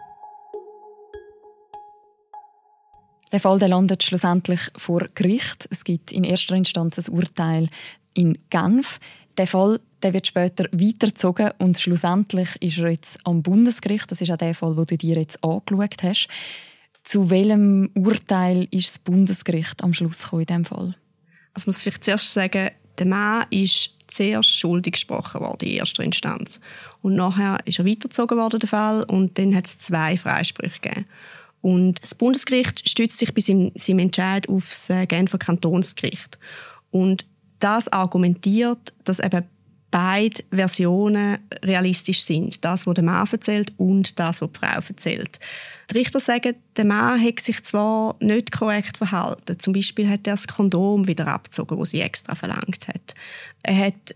Der 3.31 3.39
Fall 3.39 3.59
der 3.59 3.67
landet 3.67 4.03
schlussendlich 4.03 4.59
vor 4.75 5.05
Gericht. 5.13 5.67
Es 5.69 5.83
gibt 5.83 6.11
in 6.11 6.23
erster 6.23 6.55
Instanz 6.55 6.97
ein 6.97 7.13
Urteil 7.13 7.69
in 8.13 8.37
Genf. 8.49 8.99
Der 9.37 9.47
Fall 9.47 9.79
der 10.03 10.13
wird 10.13 10.27
später 10.27 10.65
weitergezogen 10.71 11.51
und 11.57 11.77
schlussendlich 11.77 12.49
ist 12.61 12.79
er 12.79 12.89
jetzt 12.89 13.19
am 13.25 13.43
Bundesgericht. 13.43 14.09
Das 14.11 14.21
ist 14.21 14.31
auch 14.31 14.37
der 14.37 14.55
Fall, 14.55 14.75
den 14.75 14.85
du 14.85 14.97
dir 14.97 15.17
jetzt 15.17 15.43
angeschaut 15.43 16.03
hast. 16.03 16.27
Zu 17.03 17.29
welchem 17.29 17.89
Urteil 17.95 18.67
ist 18.71 18.89
das 18.89 18.99
Bundesgericht 18.99 19.83
am 19.83 19.93
Schluss 19.93 20.23
gekommen 20.23 20.41
in 20.41 20.47
diesem 20.47 20.65
Fall? 20.65 20.95
Also 21.53 21.69
muss 21.69 21.81
vielleicht 21.81 22.03
zuerst 22.03 22.31
sagen, 22.31 22.69
der 22.97 23.05
Mann 23.05 23.45
ist 23.49 23.95
zuerst 24.07 24.55
schuldig 24.55 24.93
gesprochen 24.93 25.41
worden 25.41 25.67
in 25.67 25.75
erster 25.75 26.03
Instanz. 26.03 26.59
Und 27.01 27.15
nachher 27.15 27.59
ist 27.65 27.79
er 27.79 27.85
weitergezogen 27.85 28.37
worden, 28.37 28.59
der 28.59 28.69
Fall, 28.69 29.03
und 29.03 29.37
dann 29.37 29.55
hat 29.55 29.67
es 29.67 29.77
zwei 29.77 30.17
Freisprüche 30.17 30.79
gegeben. 30.81 31.05
Und 31.61 32.01
das 32.01 32.15
Bundesgericht 32.15 32.87
stützt 32.87 33.19
sich 33.19 33.33
bei 33.33 33.41
seinem, 33.41 33.71
seinem 33.75 33.99
Entscheid 33.99 34.47
auf 34.47 34.69
das 34.69 34.89
äh, 34.89 35.05
Genfer 35.05 35.37
Kantonsgericht. 35.37 36.39
Und 36.89 37.25
das 37.59 37.87
argumentiert, 37.91 38.93
dass 39.03 39.19
eben 39.19 39.43
beide 39.91 40.43
Versionen 40.51 41.39
realistisch 41.63 42.21
sind. 42.21 42.63
Das, 42.63 42.85
was 42.85 42.93
der 42.93 43.03
Mann 43.03 43.27
erzählt 43.31 43.73
und 43.77 44.19
das, 44.19 44.41
was 44.41 44.51
die 44.51 44.59
Frau 44.59 44.79
erzählt. 44.87 45.39
Die 45.89 45.97
Richter 45.97 46.19
sagen, 46.19 46.55
der 46.75 46.85
Mann 46.85 47.23
hat 47.23 47.39
sich 47.39 47.63
zwar 47.63 48.15
nicht 48.19 48.51
korrekt 48.51 48.97
verhalten. 48.97 49.59
Zum 49.59 49.73
Beispiel 49.73 50.07
hat 50.07 50.27
er 50.27 50.33
das 50.33 50.47
Kondom 50.47 51.07
wieder 51.07 51.27
abgezogen, 51.27 51.79
das 51.79 51.91
sie 51.91 52.01
extra 52.01 52.35
verlangt 52.35 52.87
hat. 52.87 53.15
Er 53.63 53.87
hat 53.87 54.15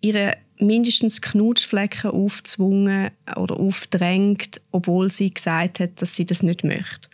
ihre 0.00 0.36
mindestens 0.58 1.22
Knutschflecken 1.22 2.10
aufzwungen 2.10 3.10
oder 3.36 3.58
aufdrängt, 3.58 4.60
obwohl 4.72 5.10
sie 5.10 5.30
gesagt 5.30 5.78
hat, 5.78 6.02
dass 6.02 6.16
sie 6.16 6.26
das 6.26 6.42
nicht 6.42 6.64
möchte. 6.64 7.08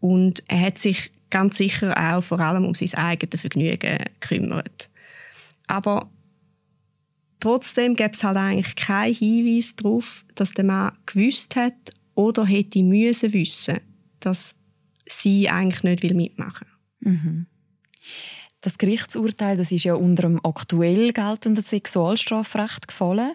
Und 0.00 0.42
er 0.48 0.60
hat 0.60 0.78
sich 0.78 1.11
ganz 1.32 1.56
sicher 1.56 1.96
auch 1.96 2.22
vor 2.22 2.38
allem 2.38 2.64
um 2.64 2.74
sein 2.74 2.94
eigenes 2.94 3.40
Vergnügen 3.40 3.98
kümmert. 4.20 4.88
Aber 5.66 6.08
trotzdem 7.40 7.96
gibt 7.96 8.14
es 8.14 8.22
halt 8.22 8.36
eigentlich 8.36 8.76
keinen 8.76 9.14
Hinweis 9.14 9.74
darauf, 9.74 10.24
dass 10.36 10.52
der 10.52 10.64
Mann 10.64 10.92
gewusst 11.06 11.56
hat 11.56 11.74
oder 12.14 12.44
hätte 12.44 12.82
müssen 12.82 13.32
wissen, 13.32 13.80
dass 14.20 14.56
sie 15.08 15.48
eigentlich 15.48 15.82
nicht 15.82 16.14
mitmachen 16.14 16.68
will. 17.00 17.12
Mhm. 17.12 17.46
Das 18.60 18.78
Gerichtsurteil 18.78 19.56
das 19.56 19.72
ist 19.72 19.84
ja 19.84 19.94
unter 19.94 20.22
dem 20.22 20.38
aktuell 20.44 21.12
geltenden 21.12 21.64
Sexualstrafrecht 21.64 22.86
gefallen. 22.86 23.32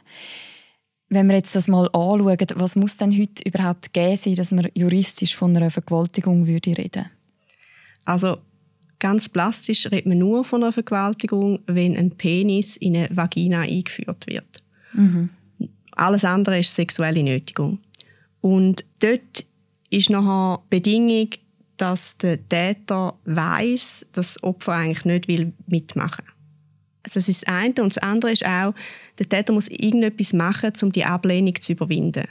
Wenn 1.10 1.28
wir 1.28 1.36
jetzt 1.36 1.56
das 1.56 1.68
mal 1.68 1.88
anschauen, 1.88 2.48
was 2.56 2.76
muss 2.76 2.98
denn 2.98 3.18
heute 3.18 3.44
überhaupt 3.44 3.94
geben 3.94 4.16
sein, 4.18 4.36
dass 4.36 4.52
man 4.52 4.70
juristisch 4.74 5.36
von 5.36 5.56
einer 5.56 5.72
Vergewaltigung 5.72 6.48
würde 6.48 6.78
reden 6.78 7.10
also 8.08 8.38
Ganz 9.00 9.30
plastisch 9.30 9.86
redet 9.92 10.08
man 10.08 10.18
nur 10.18 10.44
von 10.44 10.64
einer 10.64 10.72
Vergewaltigung, 10.72 11.60
wenn 11.68 11.96
ein 11.96 12.12
Penis 12.12 12.78
in 12.78 12.98
eine 12.98 13.10
Vagina 13.12 13.62
eingeführt 13.62 14.26
wird. 14.28 14.58
Mhm. 14.94 15.30
Alles 15.92 16.26
andere 16.26 16.60
ist 16.60 16.74
sexuelle 16.74 17.22
Nötigung. 17.22 17.80
Und 18.42 18.86
dort 19.00 19.46
ist 19.90 20.10
nachher 20.10 20.62
die 20.64 20.76
Bedingung, 20.78 21.30
dass 21.78 22.18
der 22.18 22.48
Täter 22.50 23.14
weiß, 23.26 24.08
dass 24.14 24.34
das 24.34 24.44
Opfer 24.44 24.74
eigentlich 24.74 25.06
nicht 25.06 25.28
will 25.28 25.54
mitmachen 25.68 26.26
will. 26.26 26.34
Das 27.04 27.30
ist 27.30 27.44
das 27.44 27.54
eine. 27.54 27.76
Und 27.78 27.96
das 27.96 28.00
andere 28.00 28.32
ist 28.32 28.46
auch, 28.46 28.74
der 29.20 29.30
Täter 29.30 29.54
muss 29.54 29.68
irgendetwas 29.68 30.34
machen, 30.34 30.74
um 30.82 30.92
die 30.92 31.06
Ablehnung 31.06 31.56
zu 31.62 31.74
überwinden. 31.74 32.26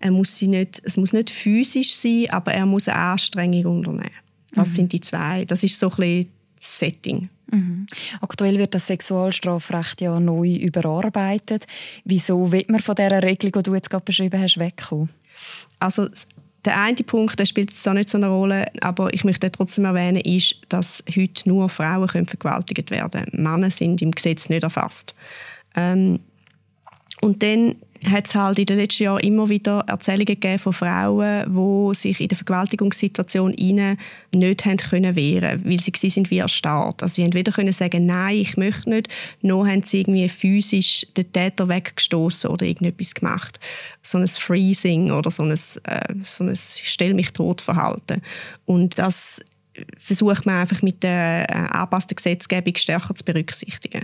Er 0.00 0.10
muss 0.10 0.36
sie 0.36 0.48
nicht, 0.48 0.82
es 0.84 0.96
muss 0.96 1.12
nicht 1.12 1.30
physisch 1.30 1.94
sein, 1.94 2.26
aber 2.30 2.52
er 2.52 2.66
muss 2.66 2.88
eine 2.88 2.98
Anstrengung 2.98 3.78
unternehmen. 3.78 4.23
Das 4.54 4.70
mhm. 4.70 4.74
sind 4.74 4.92
die 4.92 5.00
zwei. 5.00 5.44
Das 5.44 5.62
ist 5.64 5.78
so 5.78 5.88
ein 5.88 5.96
bisschen 5.96 6.28
das 6.56 6.78
Setting. 6.78 7.28
Mhm. 7.50 7.86
Aktuell 8.20 8.58
wird 8.58 8.74
das 8.74 8.86
Sexualstrafrecht 8.86 10.00
ja 10.00 10.18
neu 10.18 10.54
überarbeitet. 10.54 11.66
Wieso 12.04 12.50
wird 12.50 12.70
man 12.70 12.80
von 12.80 12.94
dieser 12.94 13.22
Regelung, 13.22 13.52
die 13.52 13.62
du 13.62 13.74
jetzt 13.74 13.90
gerade 13.90 14.04
beschrieben 14.04 14.40
hast, 14.40 14.58
wegkommen? 14.58 15.10
Also 15.78 16.08
der 16.64 16.80
eine 16.80 16.96
Punkt, 16.96 17.38
der 17.38 17.44
spielt 17.44 17.70
jetzt 17.70 17.86
auch 17.86 17.92
nicht 17.92 18.08
so 18.08 18.16
eine 18.16 18.28
Rolle, 18.28 18.66
aber 18.80 19.12
ich 19.12 19.24
möchte 19.24 19.50
trotzdem 19.50 19.84
erwähnen, 19.84 20.20
ist, 20.20 20.56
dass 20.68 21.04
heute 21.14 21.48
nur 21.48 21.68
Frauen 21.68 22.08
können 22.08 22.26
vergewaltigt 22.26 22.90
werden 22.90 23.10
können. 23.10 23.42
Männer 23.42 23.70
sind 23.70 24.00
im 24.00 24.12
Gesetz 24.12 24.48
nicht 24.48 24.62
erfasst. 24.62 25.14
Ähm, 25.74 26.20
und 27.20 27.42
dann 27.42 27.76
hat 28.10 28.26
es 28.26 28.34
halt 28.34 28.58
in 28.58 28.66
den 28.66 28.78
letzten 28.78 29.04
Jahren 29.04 29.20
immer 29.20 29.48
wieder 29.48 29.84
Erzählungen 29.86 30.26
gegeben 30.26 30.58
von 30.58 30.72
Frauen, 30.72 31.44
die 31.46 31.94
sich 31.94 32.20
in 32.20 32.28
der 32.28 32.36
Vergewaltigungssituation 32.36 33.52
nicht 33.52 34.64
haben 34.64 34.76
können 34.76 35.16
wehren 35.16 35.64
weil 35.64 35.80
sie 35.80 36.10
sind 36.10 36.30
wie 36.30 36.38
erstarrt. 36.38 37.02
Also 37.02 37.14
sie 37.16 37.24
haben 37.24 37.34
weder 37.34 37.52
können 37.52 37.72
sagen, 37.72 38.06
nein, 38.06 38.36
ich 38.36 38.56
möchte 38.56 38.90
nicht, 38.90 39.08
noch 39.42 39.66
haben 39.66 39.82
sie 39.82 40.00
irgendwie 40.00 40.28
physisch 40.28 41.06
den 41.16 41.32
Täter 41.32 41.68
weggestoßen 41.68 42.50
oder 42.50 42.66
irgendetwas 42.66 43.14
gemacht. 43.14 43.58
So 44.02 44.18
ein 44.18 44.28
Freezing 44.28 45.10
oder 45.10 45.30
so 45.30 45.42
ein, 45.42 45.52
äh, 45.52 46.14
so 46.24 46.44
ein 46.44 46.54
«Stell 46.56 47.14
mich 47.14 47.32
tot» 47.32 47.60
Verhalten. 47.60 48.22
Und 48.66 48.98
das 48.98 49.40
versucht 49.98 50.46
man 50.46 50.60
einfach 50.60 50.82
mit 50.82 51.02
der 51.02 51.46
äh, 51.48 51.54
angepassten 51.54 52.16
Gesetzgebung 52.16 52.76
stärker 52.76 53.14
zu 53.14 53.24
berücksichtigen. 53.24 54.02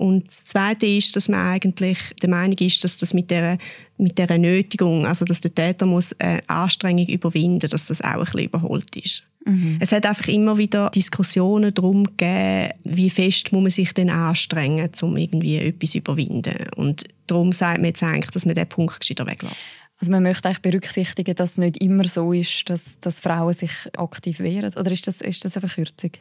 Und 0.00 0.28
das 0.28 0.46
Zweite 0.46 0.86
ist, 0.86 1.14
dass 1.14 1.28
man 1.28 1.40
eigentlich 1.46 1.98
der 2.22 2.30
Meinung 2.30 2.56
ist, 2.58 2.82
dass 2.84 2.96
das 2.96 3.12
mit 3.12 3.30
der, 3.30 3.58
mit 3.98 4.16
der 4.16 4.38
Nötigung, 4.38 5.04
also 5.04 5.26
dass 5.26 5.42
der 5.42 5.54
Täter 5.54 5.84
muss 5.84 6.18
eine 6.18 6.40
Anstrengung 6.48 7.06
überwinden, 7.06 7.68
dass 7.68 7.88
das 7.88 8.00
auch 8.00 8.14
ein 8.14 8.20
bisschen 8.20 8.44
überholt 8.44 8.96
ist. 8.96 9.24
Mhm. 9.44 9.76
Es 9.78 9.92
hat 9.92 10.06
einfach 10.06 10.28
immer 10.28 10.56
wieder 10.56 10.88
Diskussionen 10.88 11.74
darum 11.74 12.04
gegeben, 12.04 12.70
wie 12.84 13.10
fest 13.10 13.52
muss 13.52 13.60
man 13.60 13.70
sich 13.70 13.92
denn 13.92 14.08
anstrengen, 14.08 14.90
um 15.02 15.18
irgendwie 15.18 15.58
etwas 15.58 15.90
zu 15.90 15.98
überwinden. 15.98 16.56
Und 16.76 17.04
darum 17.26 17.52
sagt 17.52 17.76
man 17.76 17.88
jetzt 17.88 18.02
eigentlich, 18.02 18.30
dass 18.30 18.46
man 18.46 18.54
diesen 18.54 18.70
Punkt 18.70 19.00
gescheiter 19.00 19.26
weglässt. 19.26 19.56
Also 20.00 20.12
man 20.12 20.22
möchte 20.22 20.48
eigentlich 20.48 20.62
berücksichtigen, 20.62 21.34
dass 21.34 21.52
es 21.52 21.58
nicht 21.58 21.76
immer 21.76 22.08
so 22.08 22.32
ist, 22.32 22.70
dass, 22.70 22.98
dass 23.00 23.20
Frauen 23.20 23.52
sich 23.52 23.70
aktiv 23.98 24.40
wehren. 24.40 24.72
Oder 24.78 24.92
ist 24.92 25.06
das, 25.06 25.20
ist 25.20 25.44
das 25.44 25.58
eine 25.58 25.68
Verkürzung? 25.68 26.12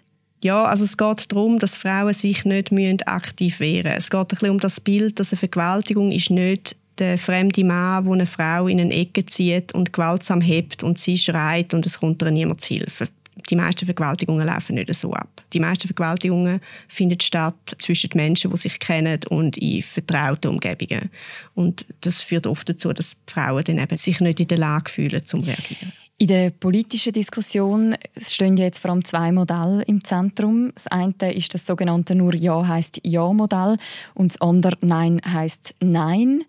Ja, 0.41 0.63
also 0.63 0.85
es 0.85 0.97
geht 0.97 1.31
darum, 1.31 1.59
dass 1.59 1.77
Frauen 1.77 2.13
sich 2.13 2.45
nicht 2.45 3.07
aktiv 3.07 3.59
wehren 3.59 3.83
müssen. 3.83 3.97
Es 3.97 4.09
geht 4.09 4.19
ein 4.19 4.27
bisschen 4.27 4.51
um 4.51 4.59
das 4.59 4.79
Bild, 4.79 5.19
dass 5.19 5.33
eine 5.33 5.39
Vergewaltigung 5.39 6.11
ist 6.11 6.29
nicht 6.29 6.75
der 6.99 7.17
fremde 7.17 7.63
Mann, 7.63 8.03
der 8.03 8.13
eine 8.13 8.25
Frau 8.25 8.67
in 8.67 8.79
eine 8.79 8.93
Ecke 8.93 9.25
zieht 9.25 9.73
und 9.73 9.93
gewaltsam 9.93 10.41
hebt 10.41 10.83
und 10.83 10.99
sie 10.99 11.17
schreit 11.17 11.73
und 11.73 11.85
es 11.85 11.99
kommt 11.99 12.21
ihr 12.21 12.31
niemand 12.31 12.61
zu 12.61 12.75
Hilfe. 12.75 13.07
Die 13.49 13.55
meisten 13.55 13.85
Vergewaltigungen 13.85 14.45
laufen 14.45 14.75
nicht 14.75 14.93
so 14.93 15.13
ab. 15.13 15.29
Die 15.53 15.61
meisten 15.61 15.87
Vergewaltigungen 15.87 16.59
finden 16.89 17.19
statt 17.21 17.75
zwischen 17.77 18.09
Menschen, 18.13 18.51
die 18.51 18.57
sich 18.57 18.79
kennen 18.79 19.19
und 19.29 19.57
in 19.57 19.81
vertrauten 19.81 20.51
Umgebungen. 20.51 21.09
Und 21.55 21.85
das 22.01 22.21
führt 22.21 22.47
oft 22.47 22.67
dazu, 22.67 22.91
dass 22.91 23.17
Frauen 23.27 23.63
dann 23.63 23.79
eben 23.79 23.97
sich 23.97 24.19
nicht 24.19 24.41
in 24.41 24.47
der 24.47 24.57
Lage 24.57 24.91
fühlen, 24.91 25.25
zum 25.25 25.41
reagieren. 25.41 25.93
In 26.21 26.27
der 26.27 26.49
politischen 26.49 27.13
Diskussion 27.13 27.95
stehen 28.17 28.57
jetzt 28.57 28.79
vor 28.79 28.91
allem 28.91 29.05
zwei 29.05 29.31
Modelle 29.31 29.83
im 29.83 30.03
Zentrum. 30.03 30.73
Das 30.73 30.87
eine 30.87 31.33
ist 31.33 31.53
das 31.53 31.65
sogenannte 31.65 32.13
nur 32.13 32.35
Ja 32.35 32.67
heißt 32.67 32.99
Ja 33.05 33.31
Modell 33.31 33.77
und 34.15 34.33
das 34.33 34.41
andere 34.41 34.77
Nein 34.81 35.21
heißt 35.25 35.75
Nein. 35.79 36.43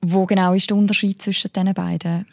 Wo 0.00 0.26
genau 0.26 0.54
ist 0.54 0.70
der 0.70 0.76
Unterschied 0.76 1.22
zwischen 1.22 1.52
diesen 1.52 1.72
beiden? 1.72 2.26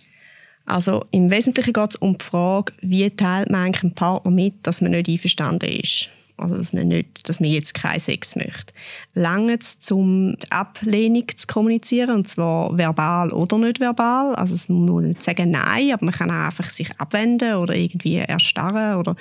Also 0.65 1.05
im 1.11 1.29
Wesentlichen 1.29 1.73
geht 1.73 1.91
es 1.91 1.95
um 1.95 2.17
die 2.17 2.25
Frage, 2.25 2.73
wie 2.81 3.07
teilt 3.11 3.51
man 3.51 3.65
eigentlich 3.65 3.83
einem 3.83 3.93
Partner 3.93 4.31
mit, 4.31 4.55
dass 4.63 4.81
man 4.81 4.93
nicht 4.93 5.09
einverstanden 5.09 5.69
ist. 5.69 6.09
Also, 6.35 6.57
dass 6.57 6.73
man, 6.73 6.87
nicht, 6.87 7.29
dass 7.29 7.39
man 7.39 7.49
jetzt 7.49 7.73
keinen 7.73 7.99
Sex 7.99 8.35
möchte. 8.35 8.73
Lange 9.13 9.59
es, 9.59 9.91
um 9.91 10.35
die 10.37 10.51
Ablehnung 10.51 11.25
zu 11.35 11.45
kommunizieren, 11.47 12.11
und 12.11 12.27
zwar 12.27 12.75
verbal 12.77 13.31
oder 13.31 13.57
nicht 13.59 13.79
verbal. 13.79 14.35
Also, 14.35 14.55
es 14.55 14.67
muss 14.67 15.03
nicht 15.03 15.23
sagen 15.23 15.51
Nein, 15.51 15.93
aber 15.93 16.05
man 16.05 16.13
kann 16.13 16.31
auch 16.31 16.45
einfach 16.45 16.69
sich 16.69 16.89
abwenden 16.99 17.55
oder 17.55 17.75
irgendwie 17.75 18.15
erstarren. 18.15 18.97
Oder 18.97 19.15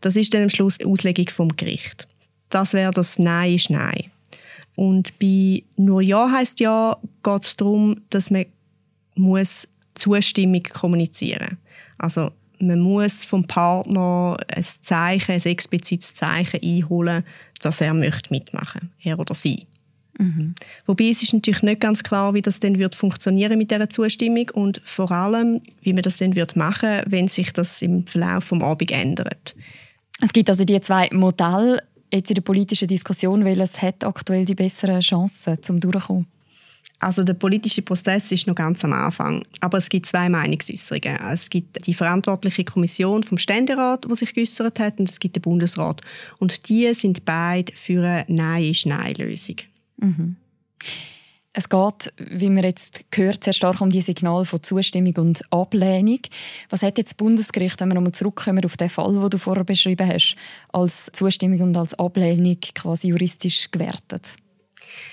das 0.00 0.16
ist 0.16 0.32
dann 0.32 0.44
am 0.44 0.50
Schluss 0.50 0.78
die 0.78 0.86
Auslegung 0.86 1.28
vom 1.28 1.48
Gericht. 1.48 2.08
Das 2.48 2.72
wäre 2.72 2.92
das 2.92 3.18
Nein 3.18 3.54
ist 3.54 3.70
Nein. 3.70 4.10
Und 4.76 5.18
bei 5.18 5.62
nur 5.76 6.02
Ja 6.02 6.30
heißt 6.30 6.60
Ja 6.60 6.96
geht 7.22 7.42
es 7.42 7.56
darum, 7.56 8.02
dass 8.10 8.30
man 8.30 8.46
muss 9.14 9.68
Zustimmung 9.94 10.62
kommunizieren. 10.62 11.58
Also 11.98 12.30
man 12.58 12.80
muss 12.80 13.24
vom 13.24 13.46
Partner 13.46 14.36
ein 14.48 14.62
Zeichen, 14.62 15.32
ein 15.32 15.42
explizites 15.42 16.14
Zeichen 16.14 16.60
einholen, 16.62 17.24
dass 17.60 17.80
er 17.80 17.94
möchte 17.94 18.32
mitmachen, 18.32 18.90
er 19.02 19.18
oder 19.18 19.34
sie. 19.34 19.66
Mhm. 20.18 20.54
Wobei 20.86 21.10
es 21.10 21.22
ist 21.22 21.34
natürlich 21.34 21.62
nicht 21.62 21.80
ganz 21.80 22.02
klar, 22.02 22.34
wie 22.34 22.42
das 22.42 22.60
dann 22.60 22.78
wird 22.78 22.94
funktionieren 22.94 23.58
mit 23.58 23.70
dieser 23.70 23.90
Zustimmung 23.90 24.50
und 24.54 24.80
vor 24.84 25.10
allem, 25.10 25.60
wie 25.82 25.92
man 25.92 26.02
das 26.02 26.16
dann 26.16 26.36
wird 26.36 26.56
machen, 26.56 27.02
wenn 27.06 27.28
sich 27.28 27.52
das 27.52 27.82
im 27.82 28.06
Verlauf 28.06 28.44
vom 28.44 28.62
Abend 28.62 28.90
ändert. 28.90 29.54
Es 30.22 30.32
gibt 30.32 30.48
also 30.48 30.64
die 30.64 30.80
zwei 30.80 31.10
Modelle 31.12 31.82
jetzt 32.12 32.30
in 32.30 32.36
der 32.36 32.42
politischen 32.42 32.88
Diskussion, 32.88 33.44
welches 33.44 33.82
hat 33.82 34.04
aktuell 34.04 34.44
die 34.44 34.54
besseren 34.54 35.00
Chancen 35.00 35.62
zum 35.62 35.80
durchkommen? 35.80 36.26
Also 36.98 37.24
der 37.24 37.34
politische 37.34 37.82
Prozess 37.82 38.32
ist 38.32 38.46
noch 38.46 38.54
ganz 38.54 38.82
am 38.84 38.92
Anfang, 38.92 39.44
aber 39.60 39.78
es 39.78 39.90
gibt 39.90 40.06
zwei 40.06 40.28
Meinungsäußerungen. 40.28 41.18
Es 41.30 41.50
gibt 41.50 41.86
die 41.86 41.92
verantwortliche 41.92 42.64
Kommission 42.64 43.22
vom 43.22 43.36
Ständerat, 43.36 44.06
die 44.10 44.14
sich 44.14 44.32
geäußert 44.32 44.80
hat, 44.80 44.98
und 44.98 45.08
es 45.08 45.20
gibt 45.20 45.36
den 45.36 45.42
Bundesrat. 45.42 46.00
Und 46.38 46.68
die 46.68 46.92
sind 46.94 47.24
beide 47.24 47.74
für 47.74 48.02
eine 48.02 48.24
Nein 48.28 48.64
ist 48.64 48.86
Nein-Lösung. 48.86 49.56
Mhm. 49.98 50.36
Es 51.58 51.70
geht, 51.70 52.12
wie 52.18 52.50
wir 52.50 52.64
jetzt 52.64 53.10
gehört, 53.10 53.42
sehr 53.42 53.54
stark 53.54 53.80
um 53.80 53.88
die 53.88 54.02
Signale 54.02 54.44
von 54.44 54.62
Zustimmung 54.62 55.16
und 55.16 55.40
Ablehnung. 55.50 56.20
Was 56.68 56.82
hat 56.82 56.98
jetzt 56.98 57.12
das 57.12 57.16
Bundesgericht, 57.16 57.80
wenn 57.80 57.88
wir 57.88 57.94
nochmal 57.94 58.12
zurückkommen 58.12 58.62
auf 58.62 58.76
den 58.76 58.90
Fall, 58.90 59.10
den 59.14 59.30
du 59.30 59.38
vorher 59.38 59.64
beschrieben 59.64 60.06
hast, 60.06 60.36
als 60.70 61.10
Zustimmung 61.14 61.60
und 61.62 61.76
als 61.78 61.98
Ablehnung 61.98 62.58
quasi 62.74 63.08
juristisch 63.08 63.70
gewertet? 63.70 64.34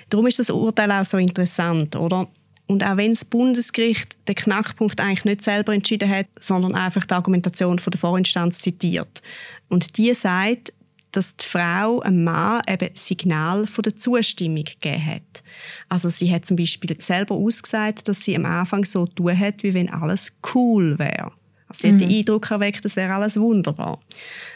Darum 0.09 0.27
ist 0.27 0.39
das 0.39 0.49
Urteil 0.49 0.91
auch 0.91 1.05
so 1.05 1.17
interessant, 1.17 1.95
oder? 1.95 2.27
Und 2.65 2.83
auch 2.85 2.97
wenn 2.97 3.13
das 3.13 3.25
Bundesgericht 3.25 4.15
den 4.27 4.35
Knackpunkt 4.35 4.99
eigentlich 4.99 5.25
nicht 5.25 5.43
selber 5.43 5.73
entschieden 5.73 6.09
hat, 6.09 6.27
sondern 6.39 6.75
einfach 6.75 7.05
die 7.05 7.13
Argumentation 7.13 7.77
von 7.77 7.91
der 7.91 7.99
Vorinstanz 7.99 8.59
zitiert. 8.59 9.21
Und 9.69 9.97
die 9.97 10.13
sagt, 10.13 10.71
dass 11.11 11.35
die 11.35 11.45
Frau 11.45 11.99
einem 11.99 12.23
Mann 12.23 12.61
eben 12.67 12.89
Signal 12.93 13.67
von 13.67 13.83
der 13.83 13.95
Zustimmung 13.95 14.63
gegeben 14.63 15.05
hat. 15.05 15.43
Also 15.87 16.09
sie 16.09 16.33
hat 16.33 16.45
zum 16.45 16.57
Beispiel 16.57 16.99
selber 16.99 17.35
ausgesagt, 17.35 18.07
dass 18.07 18.23
sie 18.23 18.35
am 18.35 18.45
Anfang 18.45 18.83
so 18.83 19.05
tun 19.05 19.37
hat, 19.37 19.63
wie 19.63 19.73
wenn 19.73 19.89
alles 19.89 20.35
cool 20.53 20.97
wäre. 20.97 21.31
Also 21.67 21.81
sie 21.81 21.87
mhm. 21.89 21.93
hat 21.93 22.01
den 22.01 22.09
mhm. 22.09 22.15
Eindruck 22.15 22.51
erweckt, 22.51 22.85
das 22.85 22.95
wäre 22.95 23.13
alles 23.13 23.39
wunderbar. 23.39 23.99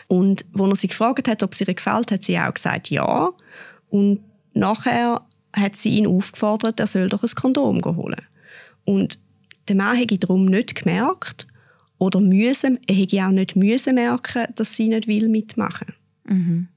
Und 0.08 0.46
als 0.58 0.70
er 0.70 0.76
sie 0.76 0.88
gefragt 0.88 1.28
hat, 1.28 1.44
ob 1.44 1.54
es 1.54 1.62
ihr 1.62 1.74
gefällt, 1.74 2.12
hat 2.12 2.24
sie 2.24 2.40
auch 2.40 2.54
gesagt 2.54 2.90
ja. 2.90 3.30
Und 3.90 4.20
nachher 4.60 5.22
hat 5.54 5.78
sie 5.78 5.98
ihn 5.98 6.08
aufgefordert, 6.08 6.80
er 6.80 6.88
soll 6.88 7.10
doch 7.10 7.24
ein 7.24 7.30
Kondom 7.36 7.82
holen. 7.84 8.22
Und 8.86 9.20
der 9.68 9.76
Mann 9.76 9.98
hätte 9.98 10.18
darum 10.18 10.46
nicht 10.46 10.76
gemerkt 10.76 11.48
oder 11.98 12.20
müssen, 12.20 12.80
er 12.88 12.96
hätte 12.96 13.26
auch 13.26 13.32
nicht 13.32 13.56
müssen 13.56 13.96
merken, 13.96 14.46
dass 14.56 14.76
sie 14.76 14.90
nicht 14.90 15.08
will 15.08 15.28
mitmachen. 15.28 15.94
Mhm. 16.26 16.68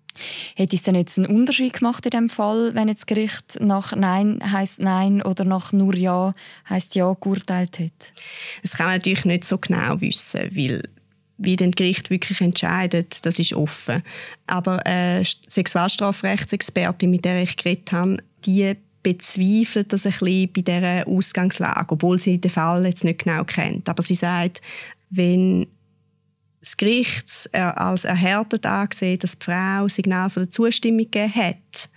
Hätte 0.57 0.77
es 0.77 0.83
denn 0.83 0.97
jetzt 0.97 1.19
einen 1.19 1.35
Unterschied 1.35 1.73
gemacht 1.75 2.05
in 2.05 2.11
dem 2.11 2.29
Fall, 2.29 2.75
wenn 2.75 2.89
jetzt 2.89 3.03
das 3.03 3.07
Gericht 3.07 3.59
nach 3.61 3.95
Nein 3.95 4.41
heißt 4.45 4.81
Nein 4.81 5.23
oder 5.23 5.45
nach 5.45 5.73
nur 5.73 5.95
Ja 5.95 6.35
heißt 6.69 6.95
Ja 6.95 7.17
geurteilt 7.19 7.79
hätte? 7.79 8.09
Das 8.63 8.77
kann 8.77 8.87
man 8.87 8.97
natürlich 8.97 9.25
nicht 9.25 9.45
so 9.45 9.59
genau 9.59 10.01
wissen, 10.01 10.51
weil 10.55 10.83
wie 11.41 11.57
das 11.57 11.71
Gericht 11.75 12.11
wirklich 12.11 12.41
entscheidet, 12.41 13.25
das 13.25 13.39
ist 13.39 13.55
offen. 13.55 14.03
Aber 14.47 14.85
eine 14.87 15.25
Sexualstrafrechtsexpertin, 15.25 17.11
mit 17.11 17.25
der 17.25 17.43
ich 17.43 17.57
geredet 17.57 17.91
habe, 17.93 18.19
die 18.45 18.75
bezweifelt 19.03 19.93
das 19.93 20.05
ein 20.05 20.13
bisschen 20.13 20.53
bei 20.53 20.61
dieser 20.61 21.09
Ausgangslage, 21.09 21.93
obwohl 21.93 22.19
sie 22.19 22.39
den 22.39 22.51
Fall 22.51 22.85
jetzt 22.85 23.05
nicht 23.05 23.25
genau 23.25 23.45
kennt. 23.45 23.89
Aber 23.89 24.03
sie 24.03 24.15
sagt, 24.15 24.61
wenn 25.09 25.67
das 26.61 26.77
Gericht 26.77 27.49
als 27.55 28.05
erhärtet 28.05 28.67
angesehen, 28.67 29.19
dass 29.19 29.39
die 29.39 29.45
Frau 29.47 29.89
Signal 29.89 30.29
von 30.29 30.43
der 30.43 30.51
Zustimmung 30.51 31.11
gegeben 31.11 31.35
hat, 31.35 31.89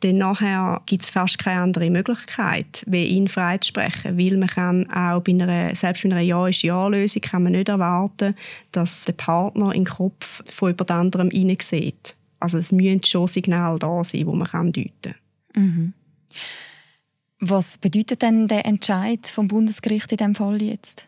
dann 0.00 0.18
nachher 0.18 0.82
gibt 0.86 1.04
es 1.04 1.10
fast 1.10 1.38
keine 1.38 1.62
andere 1.62 1.90
Möglichkeit, 1.90 2.84
wie 2.86 3.04
ihn 3.04 3.28
freizusprechen, 3.28 4.18
weil 4.18 4.36
man 4.36 4.48
kann 4.48 4.90
auch 4.90 5.20
bei 5.20 5.32
einer, 5.32 5.74
selbst 5.74 6.02
bei 6.02 6.10
einer 6.10 6.20
Ja 6.20 6.46
ist 6.48 6.62
Ja-Lösung 6.62 7.22
kann 7.22 7.44
man 7.44 7.52
nicht 7.52 7.68
erwarten, 7.68 8.34
dass 8.72 9.06
der 9.06 9.14
Partner 9.14 9.72
in 9.72 9.84
den 9.84 9.94
Kopf 9.94 10.42
von 10.52 10.70
jemand 10.70 10.90
anderem 10.90 11.30
hineinsieht. 11.30 12.14
Also 12.40 12.58
es 12.58 12.72
müssen 12.72 13.02
schon 13.02 13.26
Signale 13.26 13.78
da 13.78 14.04
sein, 14.04 14.26
wo 14.26 14.34
man 14.34 14.46
kann 14.46 14.72
deuten 14.72 14.92
kann. 15.02 15.14
Mhm. 15.54 15.92
Was 17.40 17.78
bedeutet 17.78 18.22
denn 18.22 18.46
der 18.46 18.66
Entscheid 18.66 19.26
vom 19.26 19.48
Bundesgericht 19.48 20.10
in 20.12 20.18
diesem 20.18 20.34
Fall 20.34 20.62
jetzt? 20.62 21.06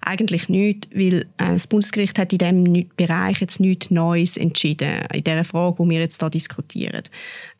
Eigentlich 0.00 0.48
nicht, 0.48 0.88
weil 0.92 1.22
äh, 1.22 1.52
das 1.52 1.66
Bundesgericht 1.66 2.18
hat 2.18 2.32
in 2.32 2.38
diesem 2.38 2.88
Bereich 2.96 3.40
jetzt 3.40 3.60
nichts 3.60 3.90
Neues 3.90 4.36
entschieden, 4.36 5.02
in 5.12 5.24
der 5.24 5.44
Frage, 5.44 5.82
die 5.82 5.90
wir 5.90 6.00
jetzt 6.00 6.20
hier 6.20 6.30
diskutieren. 6.30 7.02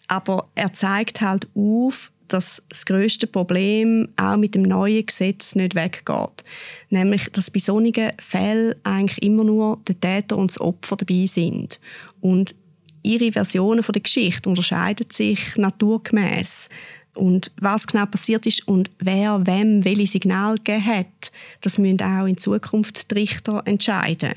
Aber 0.09 0.49
er 0.55 0.73
zeigt 0.73 1.21
halt 1.21 1.49
auf, 1.55 2.11
dass 2.29 2.63
das 2.69 2.87
größte 2.87 3.27
Problem 3.27 4.09
auch 4.17 4.37
mit 4.37 4.55
dem 4.55 4.63
neuen 4.63 5.07
Gesetz 5.07 5.55
nicht 5.55 5.75
weggeht. 5.75 6.45
Nämlich, 6.91 7.31
dass 7.33 7.51
bei 7.51 7.59
solchen 7.59 8.13
Fällen 8.19 8.75
eigentlich 8.85 9.23
immer 9.23 9.45
nur 9.45 9.79
der 9.89 9.99
Täter 9.99 10.37
und 10.37 10.51
das 10.51 10.61
Opfer 10.61 10.97
dabei 10.97 11.27
sind. 11.27 11.81
Und 12.21 12.55
ihre 13.03 13.33
Versionen 13.33 13.83
der 13.83 14.03
Geschichte 14.03 14.49
unterscheiden 14.49 15.07
sich 15.13 15.57
naturgemäß. 15.57 16.69
Und 17.15 17.51
was 17.61 17.87
genau 17.87 18.07
passiert 18.07 18.47
ist 18.47 18.69
und 18.69 18.91
wer 19.01 19.47
wem 19.47 19.85
welche 19.85 20.07
Signal 20.07 20.57
gegeben 20.57 20.87
hat, 20.87 21.33
das 21.63 21.79
müssen 21.79 22.01
auch 22.03 22.27
in 22.27 22.39
Zukunft 22.39 23.11
die 23.11 23.15
Richter 23.15 23.63
entscheiden. 23.65 24.35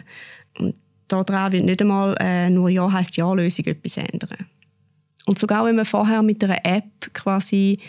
Und 0.57 0.75
daran 1.07 1.51
wird 1.51 1.65
nicht 1.65 1.81
einmal 1.81 2.15
äh, 2.19 2.49
nur 2.49 2.69
Ja 2.69 2.91
heißt 2.91 3.17
Ja-Lösung 3.17 3.65
etwas 3.65 3.97
ändern. 3.97 4.47
Und 5.25 5.37
sogar 5.37 5.65
wenn 5.65 5.75
man 5.75 5.85
vorher 5.85 6.21
mit 6.23 6.43
einer 6.43 6.65
App 6.65 7.13
quasi 7.13 7.79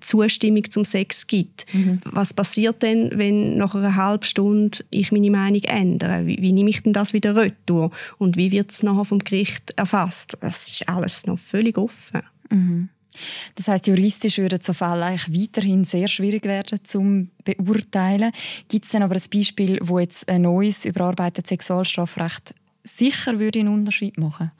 Zustimmung 0.00 0.64
zum 0.70 0.84
Sex 0.84 1.26
gibt. 1.26 1.66
Mhm. 1.72 2.00
Was 2.04 2.34
passiert 2.34 2.82
denn, 2.82 3.10
wenn 3.14 3.56
nach 3.56 3.74
einer 3.74 3.96
halben 3.96 4.24
Stunde 4.24 4.78
ich 4.90 5.10
meine 5.12 5.30
Meinung 5.30 5.62
ändere? 5.64 6.26
Wie, 6.26 6.38
wie 6.40 6.52
nehme 6.52 6.70
ich 6.70 6.82
denn 6.82 6.92
das 6.92 7.12
wieder 7.12 7.34
retour? 7.34 7.90
Und 8.18 8.36
wie 8.36 8.52
wird 8.52 8.70
es 8.70 8.82
nachher 8.82 9.04
vom 9.04 9.18
Gericht 9.18 9.72
erfasst? 9.76 10.36
Das 10.40 10.70
ist 10.70 10.88
alles 10.88 11.26
noch 11.26 11.38
völlig 11.38 11.76
offen. 11.78 12.22
Mhm. 12.50 12.88
Das 13.56 13.68
heißt, 13.68 13.88
juristisch 13.88 14.38
würden 14.38 14.60
so 14.62 14.72
Fälle 14.72 15.04
eigentlich 15.04 15.42
weiterhin 15.42 15.84
sehr 15.84 16.06
schwierig 16.06 16.44
werden 16.44 16.78
zum 16.84 17.28
beurteilen. 17.44 18.30
Gibt 18.68 18.84
es 18.84 18.92
denn 18.92 19.02
aber 19.02 19.16
ein 19.16 19.22
Beispiel, 19.34 19.78
wo 19.82 19.98
jetzt 19.98 20.28
ein 20.28 20.42
neues 20.42 20.84
überarbeitetes 20.84 21.48
Sexualstrafrecht 21.48 22.54
sicher 22.84 23.38
würde 23.38 23.60
einen 23.60 23.68
Unterschied 23.68 24.16
machen? 24.16 24.52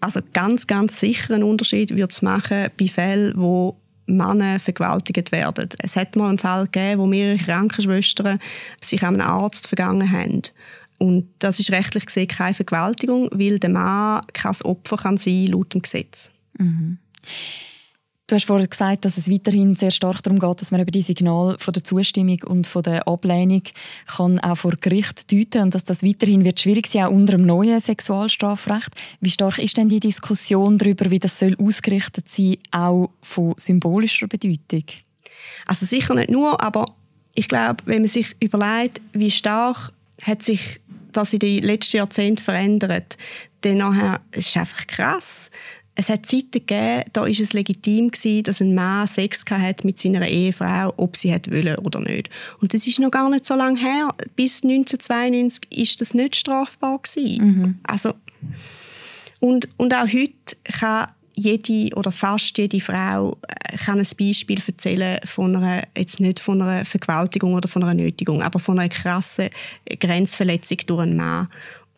Also 0.00 0.20
ganz, 0.32 0.66
ganz 0.66 1.00
sicher 1.00 1.34
einen 1.34 1.42
Unterschied 1.42 1.90
würde 1.90 2.12
es 2.12 2.22
machen 2.22 2.68
bei 2.78 2.86
Fällen, 2.86 3.32
wo 3.36 3.80
Männer 4.06 4.58
vergewaltigt 4.58 5.32
werden. 5.32 5.68
Es 5.80 5.96
hat 5.96 6.16
mal 6.16 6.30
einen 6.30 6.38
Fall 6.38 6.64
gegeben, 6.64 7.00
wo 7.00 7.06
mehrere 7.06 7.36
Krankenschwestern 7.36 8.38
sich 8.80 9.02
an 9.02 9.20
einen 9.20 9.28
Arzt 9.28 9.66
vergangen 9.66 10.10
haben. 10.10 10.42
Und 10.98 11.28
das 11.38 11.60
ist 11.60 11.70
rechtlich 11.70 12.06
gesehen 12.06 12.28
keine 12.28 12.54
Vergewaltigung, 12.54 13.28
weil 13.32 13.58
der 13.58 13.70
Mann 13.70 14.20
kein 14.32 14.60
Opfer 14.62 14.96
kann 14.96 15.16
sein 15.16 15.46
laut 15.46 15.74
dem 15.74 15.82
Gesetz. 15.82 16.32
Mhm. 16.58 16.98
Du 18.28 18.34
hast 18.34 18.44
vorhin 18.44 18.68
gesagt, 18.68 19.06
dass 19.06 19.16
es 19.16 19.30
weiterhin 19.30 19.74
sehr 19.74 19.90
stark 19.90 20.22
darum 20.22 20.38
geht, 20.38 20.60
dass 20.60 20.70
man 20.70 20.82
eben 20.82 20.90
die 20.90 21.00
Signale 21.00 21.56
von 21.58 21.72
der 21.72 21.82
Zustimmung 21.82 22.38
und 22.46 22.66
von 22.66 22.82
der 22.82 23.08
Ablehnung 23.08 23.62
kann 24.06 24.38
auch 24.40 24.58
vor 24.58 24.72
Gericht 24.78 25.32
deuten 25.32 25.62
und 25.62 25.74
dass 25.74 25.84
das 25.84 26.02
weiterhin 26.02 26.44
wird 26.44 26.60
schwierig 26.60 26.88
sein, 26.88 27.04
auch 27.04 27.10
unter 27.10 27.38
dem 27.38 27.46
neuen 27.46 27.80
Sexualstrafrecht. 27.80 28.90
Wie 29.22 29.30
stark 29.30 29.58
ist 29.58 29.78
denn 29.78 29.88
die 29.88 29.98
Diskussion 29.98 30.76
darüber, 30.76 31.10
wie 31.10 31.18
das 31.18 31.38
soll 31.38 31.56
ausgerichtet 31.58 32.28
sein, 32.28 32.58
auch 32.70 33.08
von 33.22 33.54
symbolischer 33.56 34.28
Bedeutung? 34.28 34.84
Also 35.66 35.86
sicher 35.86 36.14
nicht 36.14 36.28
nur, 36.28 36.62
aber 36.62 36.84
ich 37.32 37.48
glaube, 37.48 37.82
wenn 37.86 38.02
man 38.02 38.08
sich 38.08 38.36
überlegt, 38.40 39.00
wie 39.14 39.30
stark 39.30 39.90
hat 40.20 40.42
sich 40.42 40.82
das 41.12 41.32
in 41.32 41.38
den 41.38 41.62
letzten 41.62 41.96
Jahrzehnten 41.96 42.44
verändert, 42.44 43.16
dann 43.62 43.78
nachher, 43.78 44.20
es 44.32 44.48
ist 44.48 44.56
einfach 44.58 44.86
krass 44.86 45.50
es 46.00 46.08
hat 46.08 46.26
Zeiten 46.26 46.52
gegeben, 46.52 47.02
da 47.12 47.26
ist 47.26 47.40
es 47.40 47.54
legitim 47.54 48.12
gewesen, 48.12 48.44
dass 48.44 48.60
ein 48.60 48.72
Mann 48.72 49.08
Sex 49.08 49.44
hat 49.50 49.84
mit 49.84 49.98
seiner 49.98 50.28
Ehefrau, 50.28 50.94
ob 50.96 51.16
sie 51.16 51.34
hat 51.34 51.50
wollen 51.50 51.74
oder 51.78 51.98
nicht. 51.98 52.30
Und 52.60 52.72
das 52.72 52.86
ist 52.86 53.00
noch 53.00 53.10
gar 53.10 53.28
nicht 53.28 53.44
so 53.44 53.56
lange 53.56 53.80
her. 53.80 54.08
Bis 54.36 54.62
1992 54.62 55.76
ist 55.76 56.00
das 56.00 56.14
nicht 56.14 56.36
strafbar 56.36 57.00
gewesen. 57.00 57.44
Mhm. 57.44 57.78
Also 57.82 58.14
und, 59.40 59.68
und 59.76 59.92
auch 59.92 60.06
heute 60.06 60.56
kann 60.62 61.08
jede 61.34 61.94
oder 61.96 62.12
fast 62.12 62.56
jede 62.58 62.78
Frau 62.78 63.36
äh, 63.48 63.76
kann 63.76 63.98
ein 63.98 64.06
Beispiel 64.18 64.60
erzählen 64.64 65.18
von 65.24 65.56
einer, 65.56 65.82
jetzt 65.96 66.20
nicht 66.20 66.38
von 66.38 66.62
einer 66.62 66.84
Vergewaltigung 66.84 67.54
oder 67.54 67.68
von 67.68 67.82
einer 67.82 67.94
Nötigung, 67.94 68.40
aber 68.40 68.60
von 68.60 68.78
einer 68.78 68.88
krassen 68.88 69.50
Grenzverletzung 69.98 70.78
durch 70.86 71.02
einen 71.02 71.16
Mann. 71.16 71.48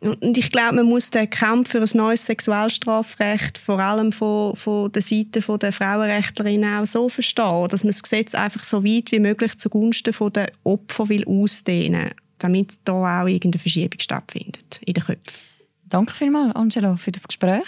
Und 0.00 0.38
ich 0.38 0.50
glaube, 0.50 0.76
man 0.76 0.86
muss 0.86 1.10
den 1.10 1.28
Kampf 1.28 1.72
für 1.72 1.80
ein 1.80 1.88
neues 1.92 2.24
Sexualstrafrecht 2.24 3.58
vor 3.58 3.78
allem 3.80 4.12
von, 4.12 4.56
von 4.56 4.90
der 4.90 5.02
Seite 5.02 5.42
der 5.58 5.72
Frauenrechtlerinnen 5.72 6.80
auch 6.80 6.86
so 6.86 7.08
verstehen, 7.10 7.68
dass 7.68 7.84
man 7.84 7.92
das 7.92 8.02
Gesetz 8.02 8.34
einfach 8.34 8.62
so 8.62 8.82
weit 8.82 9.12
wie 9.12 9.20
möglich 9.20 9.58
zugunsten 9.58 10.14
der 10.32 10.52
Opfer 10.64 11.08
will 11.08 11.24
ausdehnen 11.26 12.12
damit 12.42 12.72
da 12.84 13.22
auch 13.22 13.26
irgendeine 13.26 13.60
Verschiebung 13.60 14.00
stattfindet 14.00 14.80
in 14.84 14.94
den 14.94 15.04
Köpfen. 15.04 15.34
Danke 15.90 16.14
vielmals, 16.14 16.54
Angelo, 16.54 16.96
für 16.96 17.10
das 17.10 17.26
Gespräch. 17.26 17.66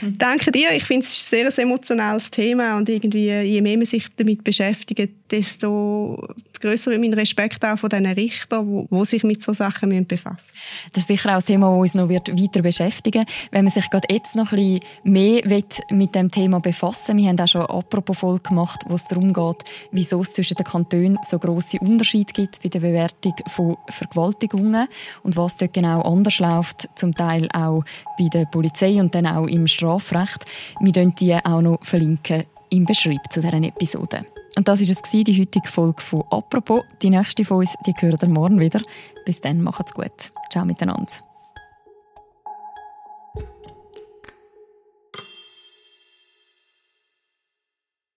Danke 0.00 0.50
dir. 0.50 0.72
Ich 0.72 0.84
finde, 0.84 1.04
es 1.04 1.18
ist 1.18 1.32
ein 1.34 1.50
sehr 1.50 1.64
emotionales 1.64 2.30
Thema 2.30 2.78
und 2.78 2.88
irgendwie, 2.88 3.30
je 3.30 3.60
mehr 3.60 3.76
man 3.76 3.84
sich 3.84 4.06
damit 4.16 4.42
beschäftigt, 4.42 5.12
desto 5.30 6.28
größer 6.60 6.90
wird 6.90 7.00
mein 7.00 7.14
Respekt 7.14 7.64
auch 7.64 7.78
von 7.78 7.90
diesen 7.90 8.06
Richtern, 8.06 8.88
die 8.90 9.04
sich 9.04 9.24
mit 9.24 9.42
solchen 9.42 9.58
Sachen 9.58 10.06
befassen 10.06 10.34
müssen. 10.34 10.92
Das 10.92 11.02
ist 11.02 11.08
sicher 11.08 11.30
auch 11.30 11.40
ein 11.40 11.44
Thema, 11.44 11.70
das 11.70 11.78
uns 11.78 11.94
noch 11.94 12.08
weiter 12.08 12.62
beschäftigen 12.62 13.20
wird. 13.20 13.52
Wenn 13.52 13.64
man 13.64 13.72
sich 13.72 13.88
gerade 13.90 14.12
jetzt 14.12 14.36
noch 14.36 14.52
ein 14.52 14.56
bisschen 14.56 14.80
mehr 15.04 15.62
mit 15.90 16.14
dem 16.14 16.30
Thema 16.30 16.60
befassen 16.60 17.16
will, 17.16 17.24
wir 17.24 17.30
haben 17.30 17.40
auch 17.40 17.48
schon 17.48 17.60
eine 17.62 17.70
Apropos-Folge 17.70 18.48
gemacht, 18.48 18.84
wo 18.88 18.94
es 18.94 19.06
darum 19.06 19.32
geht, 19.32 19.64
wieso 19.92 20.20
es 20.20 20.32
zwischen 20.32 20.56
den 20.56 20.64
Kantonen 20.64 21.18
so 21.24 21.38
grosse 21.38 21.78
Unterschiede 21.80 22.32
gibt 22.32 22.62
bei 22.62 22.68
der 22.68 22.80
Bewertung 22.80 23.34
von 23.46 23.76
Vergewaltigungen 23.88 24.88
und 25.22 25.36
was 25.36 25.56
dort 25.56 25.74
genau 25.74 26.02
anders 26.02 26.38
läuft, 26.38 26.88
zum 26.96 27.14
Teil 27.14 27.48
auch 27.52 27.84
bei 28.18 28.28
der 28.32 28.46
Polizei 28.46 29.00
und 29.00 29.14
dann 29.14 29.26
auch 29.26 29.46
im 29.46 29.66
Strafrecht. 29.66 30.44
Wir 30.80 30.92
verlinken 30.92 31.14
die 31.20 31.34
auch 31.34 31.60
noch 31.60 31.78
verlinken 31.82 32.44
im 32.70 32.84
Beschreib 32.84 33.32
zu 33.32 33.40
dieser 33.40 33.62
Episode. 33.62 34.24
Und 34.58 34.66
das 34.66 34.80
war 34.80 34.88
es, 34.90 35.02
die 35.12 35.40
heutige 35.40 35.68
Folge 35.68 36.02
von 36.02 36.24
«Apropos». 36.30 36.82
Die 37.00 37.10
nächste 37.10 37.44
von 37.44 37.58
uns, 37.58 37.76
die 37.86 37.94
hören 37.96 38.32
morgen 38.32 38.58
wieder. 38.58 38.80
Bis 39.24 39.40
dann, 39.40 39.62
macht's 39.62 39.94
gut. 39.94 40.32
Ciao 40.50 40.64
miteinander. 40.64 41.27